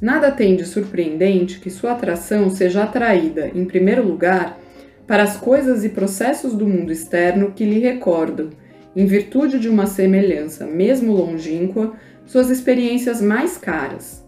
Nada 0.00 0.30
tem 0.30 0.56
de 0.56 0.64
surpreendente 0.64 1.60
que 1.60 1.68
sua 1.68 1.92
atração 1.92 2.48
seja 2.48 2.84
atraída, 2.84 3.50
em 3.54 3.64
primeiro 3.66 4.06
lugar, 4.06 4.58
para 5.06 5.22
as 5.22 5.36
coisas 5.36 5.84
e 5.84 5.90
processos 5.90 6.54
do 6.54 6.66
mundo 6.66 6.90
externo 6.90 7.52
que 7.52 7.64
lhe 7.64 7.80
recordam, 7.80 8.50
em 8.96 9.04
virtude 9.04 9.58
de 9.58 9.68
uma 9.68 9.86
semelhança, 9.86 10.66
mesmo 10.66 11.12
longínqua, 11.12 11.94
suas 12.24 12.48
experiências 12.48 13.20
mais 13.20 13.58
caras. 13.58 14.24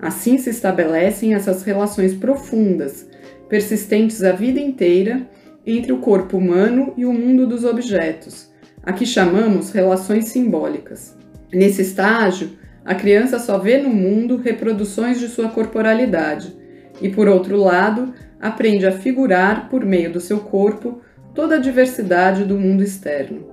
Assim 0.00 0.38
se 0.38 0.50
estabelecem 0.50 1.34
essas 1.34 1.62
relações 1.62 2.14
profundas, 2.14 3.06
persistentes 3.48 4.24
a 4.24 4.32
vida 4.32 4.58
inteira, 4.58 5.28
entre 5.64 5.92
o 5.92 5.98
corpo 5.98 6.36
humano 6.36 6.92
e 6.96 7.06
o 7.06 7.12
mundo 7.12 7.46
dos 7.46 7.62
objetos, 7.64 8.50
a 8.82 8.92
que 8.92 9.06
chamamos 9.06 9.70
relações 9.70 10.24
simbólicas. 10.26 11.16
Nesse 11.52 11.82
estágio, 11.82 12.50
a 12.84 12.94
criança 12.94 13.38
só 13.38 13.58
vê 13.58 13.78
no 13.78 13.90
mundo 13.90 14.36
reproduções 14.36 15.20
de 15.20 15.28
sua 15.28 15.48
corporalidade 15.48 16.56
e, 17.00 17.08
por 17.08 17.28
outro 17.28 17.56
lado, 17.56 18.12
aprende 18.40 18.86
a 18.86 18.92
figurar, 18.92 19.68
por 19.68 19.84
meio 19.84 20.12
do 20.12 20.20
seu 20.20 20.40
corpo, 20.40 21.00
toda 21.34 21.56
a 21.56 21.60
diversidade 21.60 22.44
do 22.44 22.58
mundo 22.58 22.82
externo. 22.82 23.46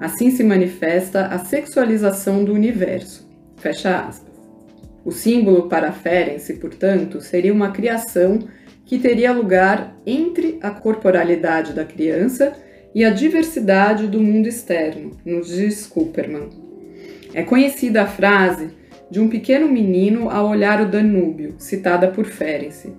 Assim 0.00 0.30
se 0.30 0.42
manifesta 0.42 1.26
a 1.26 1.38
sexualização 1.38 2.42
do 2.42 2.54
universo. 2.54 3.28
Fecha 3.56 4.00
aspas. 4.00 4.30
O 5.04 5.12
símbolo 5.12 5.68
para 5.68 5.92
Ferenczi, 5.92 6.54
portanto, 6.54 7.20
seria 7.20 7.52
uma 7.52 7.70
criação 7.70 8.38
que 8.86 8.98
teria 8.98 9.32
lugar 9.32 9.94
entre 10.06 10.58
a 10.62 10.70
corporalidade 10.70 11.74
da 11.74 11.84
criança 11.84 12.54
e 12.94 13.04
a 13.04 13.10
diversidade 13.10 14.06
do 14.06 14.20
mundo 14.20 14.48
externo, 14.48 15.16
nos 15.24 15.48
diz 15.48 15.86
Cooperman. 15.86 16.48
É 17.32 17.42
conhecida 17.42 18.02
a 18.02 18.06
frase 18.06 18.70
de 19.10 19.20
um 19.20 19.28
pequeno 19.28 19.68
menino 19.68 20.30
ao 20.30 20.48
olhar 20.48 20.80
o 20.80 20.88
Danúbio, 20.88 21.54
citada 21.58 22.08
por 22.08 22.26
Ferenczi. 22.26 22.92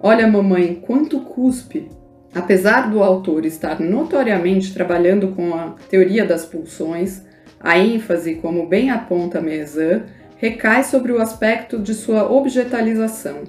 Olha, 0.00 0.26
mamãe, 0.26 0.80
quanto 0.80 1.20
cuspe! 1.20 1.88
Apesar 2.34 2.90
do 2.90 3.02
autor 3.02 3.46
estar 3.46 3.80
notoriamente 3.80 4.74
trabalhando 4.74 5.28
com 5.28 5.54
a 5.54 5.74
teoria 5.88 6.24
das 6.24 6.44
pulsões, 6.44 7.22
a 7.58 7.78
ênfase, 7.78 8.34
como 8.34 8.66
bem 8.66 8.90
aponta 8.90 9.40
Mezan, 9.40 10.04
recai 10.36 10.84
sobre 10.84 11.12
o 11.12 11.20
aspecto 11.20 11.78
de 11.78 11.94
sua 11.94 12.30
objetalização, 12.30 13.44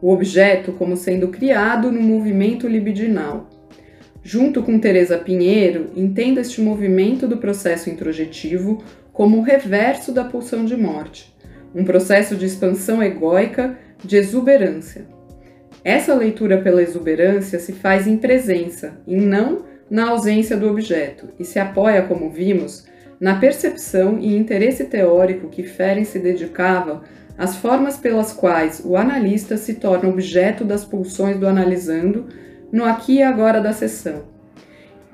o 0.00 0.10
objeto 0.10 0.72
como 0.72 0.96
sendo 0.96 1.28
criado 1.28 1.92
no 1.92 2.00
movimento 2.00 2.66
libidinal. 2.66 3.50
Junto 4.22 4.62
com 4.62 4.78
Teresa 4.78 5.18
Pinheiro, 5.18 5.90
entenda 5.94 6.40
este 6.40 6.60
movimento 6.60 7.26
do 7.26 7.36
processo 7.36 7.90
introjetivo 7.90 8.82
como 9.12 9.38
o 9.38 9.42
reverso 9.42 10.12
da 10.12 10.24
pulsão 10.24 10.64
de 10.64 10.76
morte, 10.76 11.34
um 11.74 11.84
processo 11.84 12.36
de 12.36 12.46
expansão 12.46 13.02
egóica 13.02 13.78
de 14.04 14.16
exuberância. 14.16 15.06
Essa 15.84 16.14
leitura 16.14 16.60
pela 16.60 16.82
exuberância 16.82 17.58
se 17.58 17.72
faz 17.72 18.06
em 18.06 18.16
presença 18.16 19.00
e 19.06 19.16
não 19.16 19.64
na 19.90 20.08
ausência 20.08 20.56
do 20.56 20.70
objeto, 20.70 21.28
e 21.38 21.44
se 21.44 21.58
apoia, 21.58 22.02
como 22.02 22.30
vimos, 22.30 22.86
na 23.20 23.36
percepção 23.36 24.18
e 24.18 24.36
interesse 24.36 24.84
teórico 24.84 25.48
que 25.48 25.62
Ferenc 25.62 26.06
se 26.06 26.18
dedicava 26.18 27.02
às 27.36 27.56
formas 27.56 27.96
pelas 27.96 28.32
quais 28.32 28.82
o 28.84 28.96
analista 28.96 29.56
se 29.56 29.74
torna 29.74 30.08
objeto 30.08 30.64
das 30.64 30.84
pulsões 30.84 31.38
do 31.38 31.46
analisando 31.46 32.26
no 32.72 32.84
aqui 32.84 33.16
e 33.16 33.22
agora 33.22 33.60
da 33.60 33.72
sessão. 33.72 34.24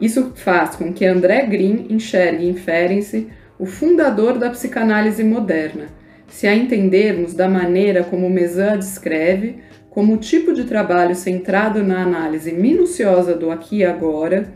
Isso 0.00 0.32
faz 0.36 0.76
com 0.76 0.92
que 0.92 1.04
André 1.04 1.44
Green 1.46 1.86
enxergue 1.90 2.46
em 2.46 2.54
Ferenczi 2.54 3.28
o 3.58 3.66
fundador 3.66 4.38
da 4.38 4.50
psicanálise 4.50 5.24
moderna, 5.24 5.86
se 6.28 6.46
a 6.46 6.54
entendermos 6.54 7.34
da 7.34 7.48
maneira 7.48 8.04
como 8.04 8.30
Mezan 8.30 8.72
a 8.72 8.76
descreve, 8.76 9.56
como 9.90 10.14
o 10.14 10.18
tipo 10.18 10.52
de 10.52 10.64
trabalho 10.64 11.14
centrado 11.14 11.82
na 11.82 12.02
análise 12.02 12.52
minuciosa 12.52 13.34
do 13.34 13.50
aqui 13.50 13.78
e 13.78 13.84
agora, 13.84 14.52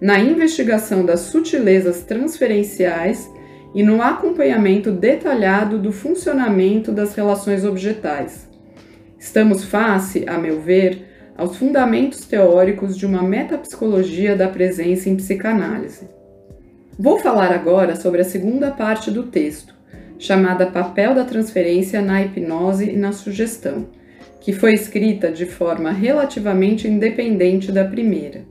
na 0.00 0.18
investigação 0.18 1.04
das 1.04 1.20
sutilezas 1.20 2.02
transferenciais 2.02 3.30
e 3.74 3.82
no 3.82 4.00
acompanhamento 4.00 4.90
detalhado 4.90 5.78
do 5.78 5.92
funcionamento 5.92 6.92
das 6.92 7.14
relações 7.14 7.64
objetais. 7.64 8.48
Estamos 9.18 9.64
face, 9.64 10.24
a 10.26 10.38
meu 10.38 10.60
ver, 10.60 11.04
aos 11.36 11.56
fundamentos 11.56 12.20
teóricos 12.20 12.96
de 12.96 13.04
uma 13.04 13.22
metapsicologia 13.22 14.34
da 14.34 14.48
presença 14.48 15.10
em 15.10 15.16
psicanálise. 15.16 16.15
Vou 16.98 17.18
falar 17.18 17.52
agora 17.52 17.94
sobre 17.94 18.22
a 18.22 18.24
segunda 18.24 18.70
parte 18.70 19.10
do 19.10 19.24
texto, 19.24 19.74
chamada 20.18 20.66
Papel 20.66 21.14
da 21.14 21.24
Transferência 21.24 22.00
na 22.00 22.22
Hipnose 22.22 22.88
e 22.88 22.96
na 22.96 23.12
Sugestão, 23.12 23.88
que 24.40 24.50
foi 24.50 24.72
escrita 24.72 25.30
de 25.30 25.44
forma 25.44 25.90
relativamente 25.90 26.88
independente 26.88 27.70
da 27.70 27.84
primeira. 27.84 28.46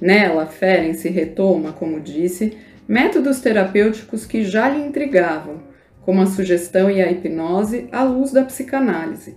Nela, 0.00 0.46
Ferenczi 0.46 1.08
retoma, 1.08 1.70
como 1.70 2.00
disse, 2.00 2.58
métodos 2.88 3.40
terapêuticos 3.40 4.26
que 4.26 4.42
já 4.42 4.68
lhe 4.68 4.84
intrigavam, 4.84 5.62
como 6.00 6.22
a 6.22 6.26
sugestão 6.26 6.90
e 6.90 7.00
a 7.00 7.08
hipnose 7.08 7.86
à 7.92 8.02
luz 8.02 8.32
da 8.32 8.42
psicanálise. 8.44 9.36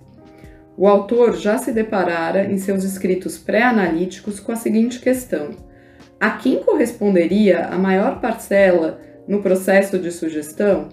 O 0.76 0.88
autor 0.88 1.36
já 1.36 1.56
se 1.56 1.70
deparara 1.70 2.52
em 2.52 2.58
seus 2.58 2.82
escritos 2.82 3.38
pré-analíticos 3.38 4.40
com 4.40 4.50
a 4.50 4.56
seguinte 4.56 4.98
questão: 4.98 5.67
a 6.20 6.30
quem 6.30 6.62
corresponderia 6.62 7.66
a 7.66 7.78
maior 7.78 8.20
parcela 8.20 9.00
no 9.26 9.40
processo 9.40 9.98
de 9.98 10.10
sugestão? 10.10 10.88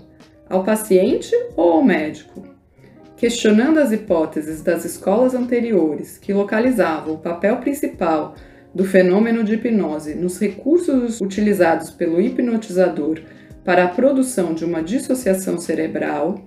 Ao 0.48 0.64
paciente 0.64 1.32
ou 1.56 1.72
ao 1.74 1.84
médico? 1.84 2.44
Questionando 3.18 3.80
as 3.80 3.92
hipóteses 3.92 4.62
das 4.62 4.86
escolas 4.86 5.34
anteriores 5.34 6.18
que 6.18 6.34
localizavam 6.34 7.16
o 7.16 7.20
papel 7.20 7.58
principal 7.58 8.36
do 8.74 8.84
fenômeno 8.84 9.44
de 9.44 9.54
hipnose 9.54 10.14
nos 10.16 10.38
recursos 10.38 11.22
utilizados 11.22 11.90
pelo 11.90 12.22
hipnotizador 12.22 13.22
para 13.64 13.86
a 13.86 13.88
produção 13.88 14.54
de 14.54 14.64
uma 14.64 14.84
dissociação 14.84 15.58
cerebral, 15.58 16.46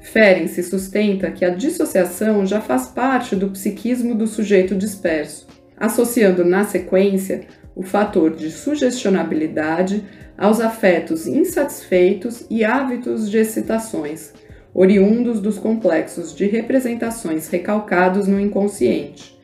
Ferenczi 0.00 0.62
sustenta 0.62 1.30
que 1.30 1.44
a 1.44 1.50
dissociação 1.50 2.46
já 2.46 2.60
faz 2.60 2.86
parte 2.86 3.34
do 3.34 3.50
psiquismo 3.50 4.14
do 4.14 4.26
sujeito 4.26 4.74
disperso, 4.74 5.46
associando 5.76 6.44
na 6.44 6.64
sequência 6.64 7.42
o 7.74 7.82
fator 7.82 8.34
de 8.34 8.50
sugestionabilidade 8.50 10.04
aos 10.36 10.60
afetos 10.60 11.26
insatisfeitos 11.26 12.46
e 12.50 12.64
hábitos 12.64 13.30
de 13.30 13.38
excitações, 13.38 14.32
oriundos 14.72 15.40
dos 15.40 15.58
complexos 15.58 16.34
de 16.34 16.46
representações 16.46 17.48
recalcados 17.48 18.26
no 18.26 18.40
inconsciente 18.40 19.34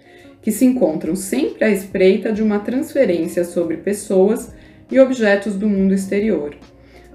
que 0.43 0.51
se 0.51 0.65
encontram 0.65 1.15
sempre 1.15 1.65
à 1.65 1.71
espreita 1.71 2.33
de 2.33 2.43
uma 2.43 2.61
transferência 2.61 3.45
sobre 3.45 3.77
pessoas 3.77 4.53
e 4.91 4.99
objetos 4.99 5.55
do 5.55 5.69
mundo 5.69 5.93
exterior. 5.93 6.57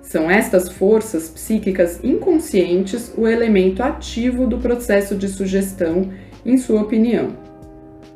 São 0.01 0.29
estas 0.29 0.69
forças 0.69 1.29
psíquicas 1.29 1.99
inconscientes 2.03 3.11
o 3.17 3.27
elemento 3.27 3.81
ativo 3.81 4.45
do 4.45 4.59
processo 4.59 5.15
de 5.15 5.27
sugestão, 5.27 6.11
em 6.45 6.57
sua 6.57 6.81
opinião. 6.81 7.35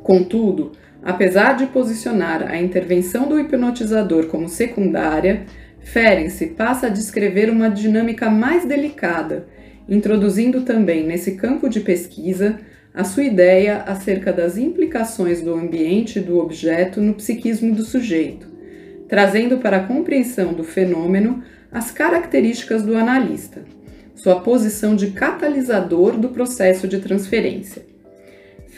Contudo, 0.04 0.72
apesar 1.10 1.54
de 1.54 1.66
posicionar 1.66 2.48
a 2.48 2.62
intervenção 2.62 3.28
do 3.28 3.40
hipnotizador 3.40 4.28
como 4.28 4.48
secundária, 4.48 5.42
Ferenczi 5.80 6.48
passa 6.48 6.86
a 6.86 6.90
descrever 6.90 7.50
uma 7.50 7.68
dinâmica 7.68 8.30
mais 8.30 8.64
delicada, 8.64 9.48
introduzindo 9.88 10.62
também 10.62 11.04
nesse 11.08 11.32
campo 11.32 11.68
de 11.68 11.80
pesquisa 11.80 12.60
a 12.94 13.04
sua 13.04 13.24
ideia 13.24 13.84
acerca 13.88 14.32
das 14.32 14.56
implicações 14.56 15.42
do 15.42 15.56
ambiente 15.56 16.20
e 16.20 16.22
do 16.22 16.38
objeto 16.38 17.02
no 17.02 17.16
psiquismo 17.16 17.74
do 17.74 17.82
sujeito, 17.82 18.48
trazendo 19.08 19.58
para 19.58 19.78
a 19.78 19.84
compreensão 19.84 20.54
do 20.54 20.64
fenômeno 20.64 21.44
as 21.72 21.90
características 21.90 22.84
do 22.84 22.96
analista, 22.96 23.64
sua 24.14 24.42
posição 24.42 24.96
de 24.96 25.10
catalisador 25.10 26.20
do 26.20 26.30
processo 26.30 26.88
de 26.88 27.00
transferência. 27.00 27.89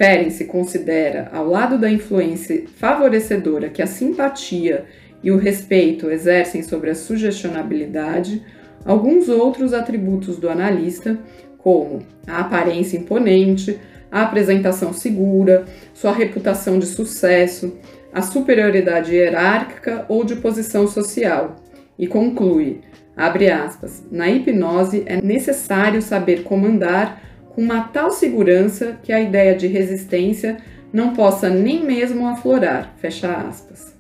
Ferenczi 0.02 0.46
considera, 0.46 1.30
ao 1.32 1.46
lado 1.46 1.78
da 1.78 1.88
influência 1.88 2.64
favorecedora 2.78 3.70
que 3.70 3.84
a 3.84 3.86
simpatia 3.86 4.86
e 5.22 5.30
o 5.30 5.38
respeito 5.38 6.10
exercem 6.10 6.64
sobre 6.64 6.90
a 6.90 6.96
sugestionabilidade, 6.96 8.44
alguns 8.84 9.30
outros 9.30 9.76
atributos 9.76 10.38
do 10.38 10.50
analista, 10.50 11.20
como 11.60 12.00
a 12.26 12.40
aparência 12.40 12.98
imponente, 12.98 13.80
a 14.12 14.24
apresentação 14.24 14.92
segura, 14.92 15.66
sua 15.94 16.12
reputação 16.12 16.80
de 16.80 16.88
sucesso, 16.88 17.78
a 18.12 18.24
superioridade 18.24 19.14
hierárquica 19.14 20.08
ou 20.10 20.24
de 20.24 20.36
posição 20.36 20.88
social. 20.88 21.58
E 22.00 22.08
conclui, 22.08 22.82
abre 23.16 23.52
aspas, 23.52 24.04
na 24.10 24.28
hipnose 24.32 25.04
é 25.06 25.22
necessário 25.22 26.02
saber 26.02 26.42
comandar 26.42 27.31
com 27.54 27.62
uma 27.62 27.82
tal 27.84 28.12
segurança 28.12 28.98
que 29.04 29.12
a 29.12 29.22
ideia 29.22 29.56
de 29.56 29.68
resistência 29.68 30.58
não 30.92 31.14
possa 31.14 31.50
nem 31.50 31.84
mesmo 31.84 32.28
aflorar, 32.28 32.94
fecha 32.98 33.32
aspas. 33.32 33.94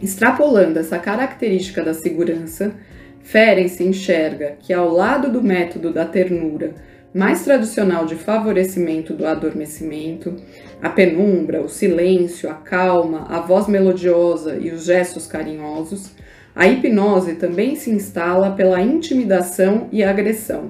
Extrapolando 0.00 0.78
essa 0.78 0.98
característica 0.98 1.82
da 1.82 1.92
segurança, 1.92 2.74
Ferenczi 3.22 3.84
enxerga 3.84 4.56
que 4.60 4.72
ao 4.72 4.88
lado 4.88 5.30
do 5.30 5.42
método 5.42 5.92
da 5.92 6.04
ternura 6.04 6.74
mais 7.12 7.42
tradicional 7.42 8.06
de 8.06 8.14
favorecimento 8.14 9.12
do 9.12 9.26
adormecimento, 9.26 10.36
a 10.80 10.88
penumbra, 10.88 11.60
o 11.60 11.68
silêncio, 11.68 12.48
a 12.48 12.54
calma, 12.54 13.26
a 13.28 13.40
voz 13.40 13.66
melodiosa 13.66 14.56
e 14.56 14.70
os 14.70 14.84
gestos 14.84 15.26
carinhosos, 15.26 16.12
a 16.54 16.66
hipnose 16.66 17.34
também 17.34 17.74
se 17.74 17.90
instala 17.90 18.52
pela 18.52 18.80
intimidação 18.80 19.88
e 19.92 20.02
agressão, 20.02 20.68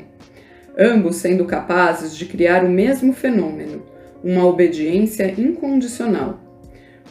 ambos 0.81 1.17
sendo 1.17 1.45
capazes 1.45 2.17
de 2.17 2.25
criar 2.25 2.65
o 2.65 2.71
mesmo 2.71 3.13
fenômeno, 3.13 3.83
uma 4.25 4.47
obediência 4.47 5.31
incondicional. 5.39 6.41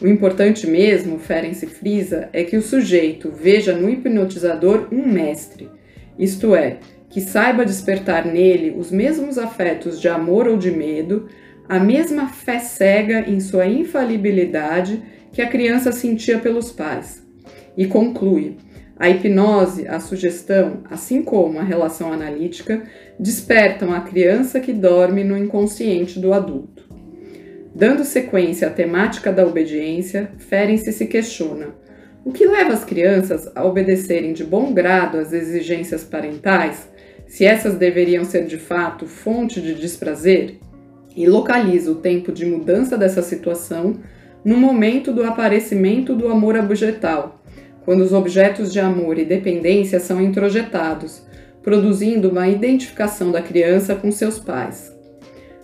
O 0.02 0.08
importante 0.08 0.66
mesmo, 0.66 1.18
Ferenczi 1.18 1.66
frisa, 1.66 2.28
é 2.32 2.42
que 2.42 2.56
o 2.56 2.62
sujeito 2.62 3.30
veja 3.30 3.76
no 3.76 3.88
hipnotizador 3.88 4.88
um 4.90 5.06
mestre, 5.06 5.68
isto 6.18 6.54
é, 6.54 6.78
que 7.08 7.20
saiba 7.20 7.64
despertar 7.64 8.24
nele 8.24 8.74
os 8.76 8.90
mesmos 8.90 9.38
afetos 9.38 10.00
de 10.00 10.08
amor 10.08 10.48
ou 10.48 10.56
de 10.56 10.70
medo, 10.70 11.28
a 11.68 11.78
mesma 11.78 12.28
fé 12.28 12.58
cega 12.58 13.20
em 13.28 13.38
sua 13.40 13.66
infalibilidade 13.66 15.02
que 15.32 15.40
a 15.40 15.48
criança 15.48 15.92
sentia 15.92 16.38
pelos 16.38 16.72
pais. 16.72 17.24
E 17.76 17.86
conclui: 17.86 18.56
a 19.00 19.08
hipnose, 19.08 19.88
a 19.88 19.98
sugestão, 19.98 20.82
assim 20.90 21.22
como 21.22 21.58
a 21.58 21.62
relação 21.62 22.12
analítica, 22.12 22.82
despertam 23.18 23.94
a 23.94 24.02
criança 24.02 24.60
que 24.60 24.74
dorme 24.74 25.24
no 25.24 25.38
inconsciente 25.38 26.20
do 26.20 26.34
adulto. 26.34 26.86
Dando 27.74 28.04
sequência 28.04 28.68
à 28.68 28.70
temática 28.70 29.32
da 29.32 29.46
obediência, 29.46 30.32
Ferenczi 30.36 30.92
se 30.92 31.06
questiona: 31.06 31.68
o 32.26 32.30
que 32.30 32.46
leva 32.46 32.74
as 32.74 32.84
crianças 32.84 33.50
a 33.54 33.64
obedecerem 33.64 34.34
de 34.34 34.44
bom 34.44 34.74
grado 34.74 35.16
às 35.16 35.32
exigências 35.32 36.04
parentais 36.04 36.86
se 37.26 37.46
essas 37.46 37.76
deveriam 37.76 38.24
ser 38.24 38.44
de 38.44 38.58
fato 38.58 39.06
fonte 39.06 39.62
de 39.62 39.72
desprazer, 39.74 40.58
e 41.16 41.26
localiza 41.26 41.90
o 41.90 41.96
tempo 41.96 42.32
de 42.32 42.44
mudança 42.44 42.98
dessa 42.98 43.22
situação 43.22 43.96
no 44.44 44.56
momento 44.56 45.12
do 45.12 45.24
aparecimento 45.24 46.14
do 46.14 46.28
amor 46.28 46.56
objetal, 46.56 47.39
quando 47.84 48.00
os 48.00 48.12
objetos 48.12 48.72
de 48.72 48.80
amor 48.80 49.18
e 49.18 49.24
dependência 49.24 49.98
são 50.00 50.20
introjetados, 50.20 51.22
produzindo 51.62 52.30
uma 52.30 52.48
identificação 52.48 53.30
da 53.30 53.42
criança 53.42 53.94
com 53.94 54.10
seus 54.10 54.38
pais. 54.38 54.96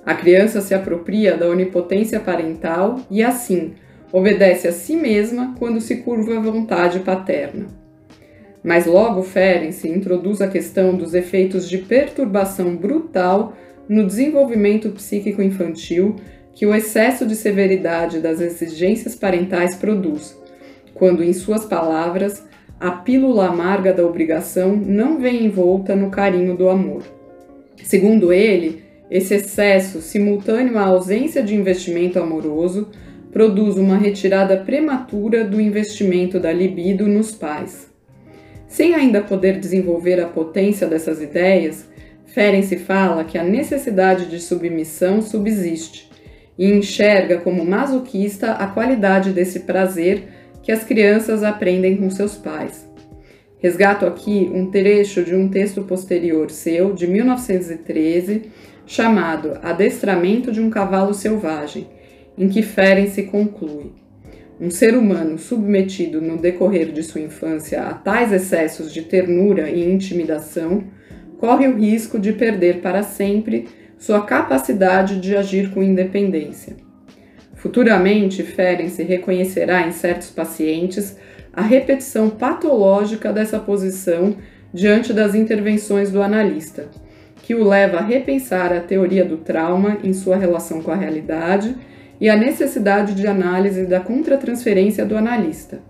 A 0.04 0.14
criança 0.14 0.60
se 0.60 0.74
apropria 0.74 1.36
da 1.36 1.48
onipotência 1.48 2.20
parental 2.20 3.00
e, 3.10 3.22
assim, 3.22 3.74
obedece 4.12 4.68
a 4.68 4.72
si 4.72 4.94
mesma 4.94 5.54
quando 5.58 5.80
se 5.80 5.96
curva 5.96 6.36
à 6.36 6.40
vontade 6.40 7.00
paterna. 7.00 7.66
Mas 8.62 8.86
logo 8.86 9.22
Ferenczi 9.22 9.88
introduz 9.88 10.40
a 10.40 10.48
questão 10.48 10.94
dos 10.94 11.14
efeitos 11.14 11.68
de 11.68 11.78
perturbação 11.78 12.76
brutal 12.76 13.56
no 13.88 14.06
desenvolvimento 14.06 14.90
psíquico 14.90 15.42
infantil 15.42 16.16
que 16.54 16.66
o 16.66 16.74
excesso 16.74 17.26
de 17.26 17.36
severidade 17.36 18.18
das 18.18 18.40
exigências 18.40 19.14
parentais 19.14 19.76
produz, 19.76 20.40
quando, 20.98 21.22
em 21.22 21.32
suas 21.32 21.64
palavras, 21.64 22.44
a 22.78 22.90
pílula 22.90 23.46
amarga 23.46 23.92
da 23.92 24.04
obrigação 24.04 24.76
não 24.76 25.18
vem 25.18 25.46
envolta 25.46 25.96
no 25.96 26.10
carinho 26.10 26.56
do 26.56 26.68
amor. 26.68 27.02
Segundo 27.82 28.32
ele, 28.32 28.82
esse 29.10 29.34
excesso, 29.34 30.02
simultâneo 30.02 30.76
à 30.76 30.82
ausência 30.82 31.42
de 31.42 31.54
investimento 31.54 32.18
amoroso, 32.18 32.88
produz 33.32 33.76
uma 33.76 33.96
retirada 33.96 34.56
prematura 34.56 35.44
do 35.44 35.60
investimento 35.60 36.40
da 36.40 36.52
libido 36.52 37.06
nos 37.06 37.32
pais. 37.32 37.90
Sem 38.66 38.94
ainda 38.94 39.22
poder 39.22 39.58
desenvolver 39.58 40.20
a 40.20 40.26
potência 40.26 40.86
dessas 40.86 41.22
ideias, 41.22 41.88
Ferenc 42.26 42.76
fala 42.78 43.24
que 43.24 43.38
a 43.38 43.44
necessidade 43.44 44.26
de 44.26 44.40
submissão 44.40 45.22
subsiste 45.22 46.10
e 46.58 46.70
enxerga 46.70 47.38
como 47.38 47.64
masoquista 47.64 48.52
a 48.52 48.66
qualidade 48.66 49.30
desse 49.30 49.60
prazer 49.60 50.24
que 50.66 50.72
as 50.72 50.82
crianças 50.82 51.44
aprendem 51.44 51.96
com 51.96 52.10
seus 52.10 52.36
pais. 52.36 52.90
Resgato 53.60 54.04
aqui 54.04 54.50
um 54.52 54.68
trecho 54.68 55.22
de 55.22 55.32
um 55.32 55.48
texto 55.48 55.84
posterior 55.84 56.50
seu, 56.50 56.92
de 56.92 57.06
1913, 57.06 58.50
chamado 58.84 59.60
Adestramento 59.62 60.50
de 60.50 60.60
um 60.60 60.68
Cavalo 60.68 61.14
Selvagem, 61.14 61.86
em 62.36 62.48
que 62.48 62.62
Ferenc 62.62 63.22
conclui. 63.26 63.92
Um 64.60 64.68
ser 64.68 64.96
humano 64.96 65.38
submetido 65.38 66.20
no 66.20 66.36
decorrer 66.36 66.90
de 66.90 67.04
sua 67.04 67.20
infância 67.20 67.84
a 67.84 67.94
tais 67.94 68.32
excessos 68.32 68.92
de 68.92 69.02
ternura 69.02 69.70
e 69.70 69.88
intimidação 69.88 70.82
corre 71.38 71.68
o 71.68 71.76
risco 71.76 72.18
de 72.18 72.32
perder 72.32 72.80
para 72.80 73.04
sempre 73.04 73.68
sua 73.96 74.22
capacidade 74.22 75.20
de 75.20 75.36
agir 75.36 75.70
com 75.70 75.80
independência. 75.80 76.85
Futuramente, 77.56 78.42
Ferenc 78.42 79.02
reconhecerá 79.02 79.86
em 79.86 79.92
certos 79.92 80.30
pacientes 80.30 81.16
a 81.52 81.62
repetição 81.62 82.28
patológica 82.28 83.32
dessa 83.32 83.58
posição 83.58 84.36
diante 84.72 85.12
das 85.12 85.34
intervenções 85.34 86.10
do 86.10 86.22
analista, 86.22 86.88
que 87.42 87.54
o 87.54 87.66
leva 87.66 87.98
a 87.98 88.02
repensar 88.02 88.72
a 88.72 88.80
teoria 88.80 89.24
do 89.24 89.38
trauma 89.38 89.98
em 90.04 90.12
sua 90.12 90.36
relação 90.36 90.82
com 90.82 90.90
a 90.90 90.96
realidade 90.96 91.74
e 92.20 92.28
a 92.28 92.36
necessidade 92.36 93.14
de 93.14 93.26
análise 93.26 93.86
da 93.86 94.00
contratransferência 94.00 95.06
do 95.06 95.16
analista. 95.16 95.80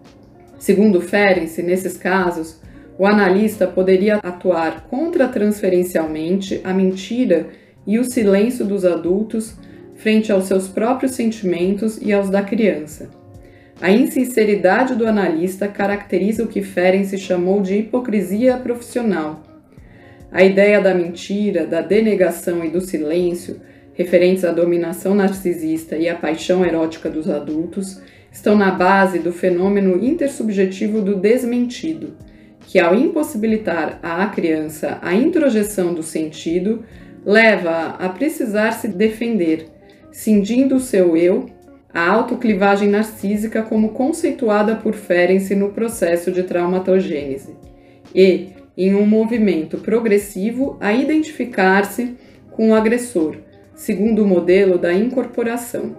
Segundo 0.59 1.01
Ferenc, 1.01 1.61
nesses 1.63 1.97
casos, 1.97 2.61
o 2.99 3.07
analista 3.07 3.67
poderia 3.67 4.17
atuar 4.17 4.87
contratransferencialmente 4.89 6.61
a 6.63 6.73
mentira 6.73 7.49
e 7.87 7.99
o 7.99 8.05
silêncio 8.05 8.65
dos 8.65 8.85
adultos 8.85 9.57
frente 9.97 10.31
aos 10.31 10.45
seus 10.45 10.69
próprios 10.69 11.13
sentimentos 11.13 11.99
e 12.01 12.13
aos 12.13 12.31
da 12.31 12.43
criança. 12.43 13.11
A 13.81 13.91
insinceridade 13.91 14.95
do 14.95 15.07
analista 15.07 15.69
caracteriza 15.69 16.43
o 16.43 16.47
que 16.47 16.63
Ferenc 16.63 17.17
chamou 17.19 17.61
de 17.61 17.77
hipocrisia 17.77 18.57
profissional. 18.57 19.43
A 20.33 20.43
ideia 20.43 20.81
da 20.81 20.95
mentira, 20.95 21.67
da 21.67 21.81
denegação 21.83 22.65
e 22.65 22.71
do 22.71 22.81
silêncio, 22.81 23.61
referentes 23.93 24.45
à 24.45 24.53
dominação 24.53 25.15
narcisista 25.15 25.97
e 25.97 26.09
à 26.09 26.15
paixão 26.15 26.65
erótica 26.65 27.11
dos 27.11 27.29
adultos, 27.29 28.01
estão 28.33 28.57
na 28.57 28.71
base 28.71 29.19
do 29.19 29.33
fenômeno 29.33 30.03
intersubjetivo 30.03 31.01
do 31.01 31.17
desmentido, 31.17 32.15
que, 32.67 32.79
ao 32.79 32.95
impossibilitar 32.95 33.99
à 34.03 34.27
criança 34.27 34.99
a 35.01 35.15
introjeção 35.15 35.95
do 35.95 36.03
sentido, 36.03 36.83
leva 37.25 37.97
a 37.99 38.09
precisar 38.09 38.73
se 38.73 38.89
defender, 38.89 39.69
cindindo 40.17 40.77
o 40.77 40.81
seu 40.81 41.15
eu 41.15 41.45
a 41.93 42.11
autoclivagem 42.11 42.89
narcísica 42.89 43.63
como 43.63 43.91
conceituada 43.91 44.75
por 44.75 44.95
Ferenc 44.95 45.55
no 45.55 45.69
processo 45.69 46.33
de 46.33 46.43
traumatogênese, 46.43 47.55
e, 48.15 48.49
em 48.79 48.95
um 48.95 49.07
movimento 49.07 49.77
progressivo, 49.77 50.79
a 50.81 50.95
identificar-se 50.95 52.15
com 52.51 52.71
o 52.71 52.75
agressor, 52.75 53.37
segundo 53.75 54.25
o 54.25 54.27
modelo 54.27 54.79
da 54.79 54.91
incorporação. 54.91 55.95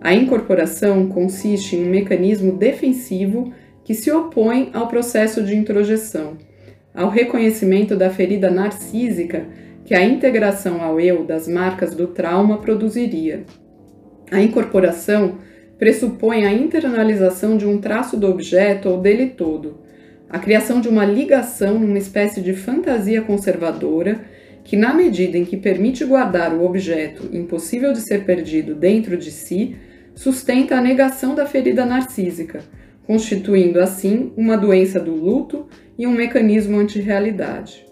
A 0.00 0.14
incorporação 0.14 1.08
consiste 1.08 1.74
em 1.74 1.84
um 1.84 1.90
mecanismo 1.90 2.52
defensivo 2.52 3.52
que 3.82 3.92
se 3.92 4.10
opõe 4.12 4.70
ao 4.72 4.86
processo 4.86 5.42
de 5.42 5.56
introjeção, 5.56 6.38
ao 6.94 7.10
reconhecimento 7.10 7.96
da 7.96 8.08
ferida 8.08 8.48
narcísica 8.48 9.48
que 9.84 9.94
a 9.94 10.04
integração 10.04 10.82
ao 10.82 11.00
eu 11.00 11.24
das 11.24 11.48
marcas 11.48 11.94
do 11.94 12.06
trauma 12.08 12.58
produziria. 12.58 13.44
A 14.30 14.40
incorporação 14.40 15.38
pressupõe 15.78 16.46
a 16.46 16.52
internalização 16.52 17.56
de 17.56 17.66
um 17.66 17.78
traço 17.78 18.16
do 18.16 18.28
objeto 18.28 18.88
ou 18.88 19.00
dele 19.00 19.30
todo, 19.30 19.80
a 20.30 20.38
criação 20.38 20.80
de 20.80 20.88
uma 20.88 21.04
ligação 21.04 21.78
numa 21.78 21.98
espécie 21.98 22.40
de 22.40 22.54
fantasia 22.54 23.20
conservadora 23.20 24.20
que, 24.64 24.76
na 24.76 24.94
medida 24.94 25.36
em 25.36 25.44
que 25.44 25.56
permite 25.56 26.04
guardar 26.04 26.54
o 26.54 26.64
objeto 26.64 27.28
impossível 27.36 27.92
de 27.92 28.00
ser 28.00 28.24
perdido 28.24 28.74
dentro 28.74 29.16
de 29.16 29.30
si, 29.30 29.76
sustenta 30.14 30.76
a 30.76 30.80
negação 30.80 31.34
da 31.34 31.44
ferida 31.44 31.84
narcísica, 31.84 32.60
constituindo 33.06 33.80
assim 33.80 34.32
uma 34.36 34.56
doença 34.56 35.00
do 35.00 35.14
luto 35.14 35.66
e 35.98 36.06
um 36.06 36.12
mecanismo 36.12 36.78
anti-realidade. 36.78 37.84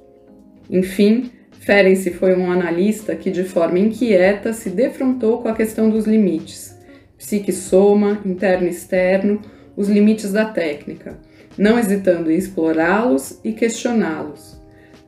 Enfim, 0.71 1.31
Ferenc 1.61 2.11
foi 2.13 2.35
um 2.35 2.51
analista 2.51 3.15
que, 3.15 3.31
de 3.31 3.45
forma 3.45 3.79
inquieta, 3.79 4.53
se 4.55 4.71
defrontou 4.71 5.43
com 5.43 5.49
a 5.49 5.55
questão 5.55 5.91
dos 5.91 6.07
limites, 6.07 6.75
psique-soma, 7.19 8.19
interno 8.25 8.67
e 8.67 8.71
externo, 8.71 9.43
os 9.77 9.87
limites 9.87 10.33
da 10.33 10.47
técnica, 10.47 11.19
não 11.59 11.79
hesitando 11.79 12.31
em 12.31 12.37
explorá-los 12.37 13.39
e 13.45 13.53
questioná-los. 13.53 14.59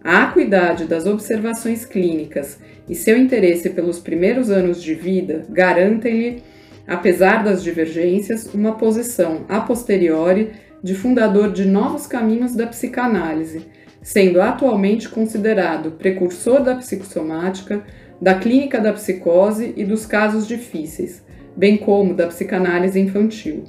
A 0.04 0.24
acuidade 0.24 0.84
das 0.84 1.06
observações 1.06 1.86
clínicas 1.86 2.58
e 2.86 2.94
seu 2.94 3.16
interesse 3.16 3.70
pelos 3.70 3.98
primeiros 3.98 4.50
anos 4.50 4.82
de 4.82 4.94
vida 4.94 5.46
garantem-lhe, 5.48 6.42
apesar 6.86 7.42
das 7.42 7.62
divergências, 7.62 8.52
uma 8.52 8.72
posição 8.72 9.46
a 9.48 9.60
posteriori 9.60 10.50
de 10.82 10.94
fundador 10.94 11.50
de 11.50 11.64
novos 11.64 12.06
caminhos 12.06 12.54
da 12.54 12.66
psicanálise 12.66 13.64
sendo 14.02 14.42
atualmente 14.42 15.08
considerado 15.08 15.92
precursor 15.92 16.62
da 16.62 16.74
psicossomática, 16.74 17.84
da 18.20 18.34
clínica 18.34 18.80
da 18.80 18.92
psicose 18.92 19.72
e 19.76 19.84
dos 19.84 20.04
casos 20.04 20.46
difíceis, 20.46 21.24
bem 21.56 21.76
como 21.76 22.14
da 22.14 22.26
psicanálise 22.26 22.98
infantil. 22.98 23.64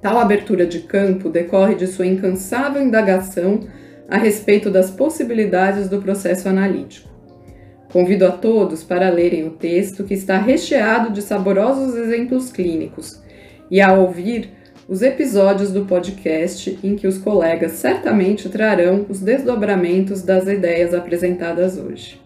Tal 0.00 0.18
abertura 0.18 0.66
de 0.66 0.80
campo 0.80 1.28
decorre 1.28 1.74
de 1.74 1.86
sua 1.86 2.06
incansável 2.06 2.82
indagação 2.82 3.60
a 4.08 4.16
respeito 4.16 4.70
das 4.70 4.90
possibilidades 4.90 5.88
do 5.88 6.00
processo 6.00 6.48
analítico. 6.48 7.08
Convido 7.92 8.26
a 8.26 8.30
todos 8.30 8.84
para 8.84 9.10
lerem 9.10 9.46
o 9.46 9.50
texto 9.50 10.04
que 10.04 10.14
está 10.14 10.38
recheado 10.38 11.10
de 11.10 11.22
saborosos 11.22 11.96
exemplos 11.96 12.52
clínicos 12.52 13.22
e 13.70 13.80
a 13.80 13.94
ouvir 13.94 14.57
os 14.88 15.02
episódios 15.02 15.70
do 15.70 15.84
podcast 15.84 16.78
em 16.82 16.96
que 16.96 17.06
os 17.06 17.18
colegas 17.18 17.72
certamente 17.72 18.48
trarão 18.48 19.04
os 19.10 19.20
desdobramentos 19.20 20.22
das 20.22 20.48
ideias 20.48 20.94
apresentadas 20.94 21.76
hoje. 21.76 22.18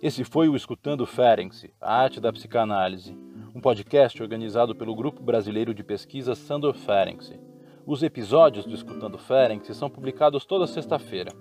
Esse 0.00 0.22
foi 0.22 0.48
o 0.48 0.54
Escutando 0.54 1.04
Ferenc, 1.04 1.72
a 1.80 2.02
arte 2.02 2.20
da 2.20 2.32
psicanálise, 2.32 3.18
um 3.52 3.60
podcast 3.60 4.22
organizado 4.22 4.72
pelo 4.76 4.94
Grupo 4.94 5.20
Brasileiro 5.20 5.74
de 5.74 5.82
Pesquisa 5.82 6.36
Sandor 6.36 6.74
Ferenc. 6.74 7.40
Os 7.84 8.04
episódios 8.04 8.64
do 8.64 8.74
Escutando 8.74 9.18
Ferenc 9.18 9.74
são 9.74 9.90
publicados 9.90 10.44
toda 10.44 10.66
sexta-feira. 10.68 11.32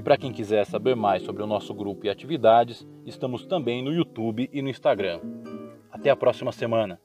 E 0.00 0.02
para 0.02 0.16
quem 0.16 0.32
quiser 0.32 0.64
saber 0.64 0.96
mais 0.96 1.22
sobre 1.24 1.42
o 1.42 1.46
nosso 1.46 1.74
grupo 1.74 2.06
e 2.06 2.08
atividades, 2.08 2.88
estamos 3.04 3.44
também 3.44 3.84
no 3.84 3.92
YouTube 3.92 4.48
e 4.50 4.62
no 4.62 4.70
Instagram. 4.70 5.20
Até 5.92 6.08
a 6.08 6.16
próxima 6.16 6.52
semana! 6.52 6.98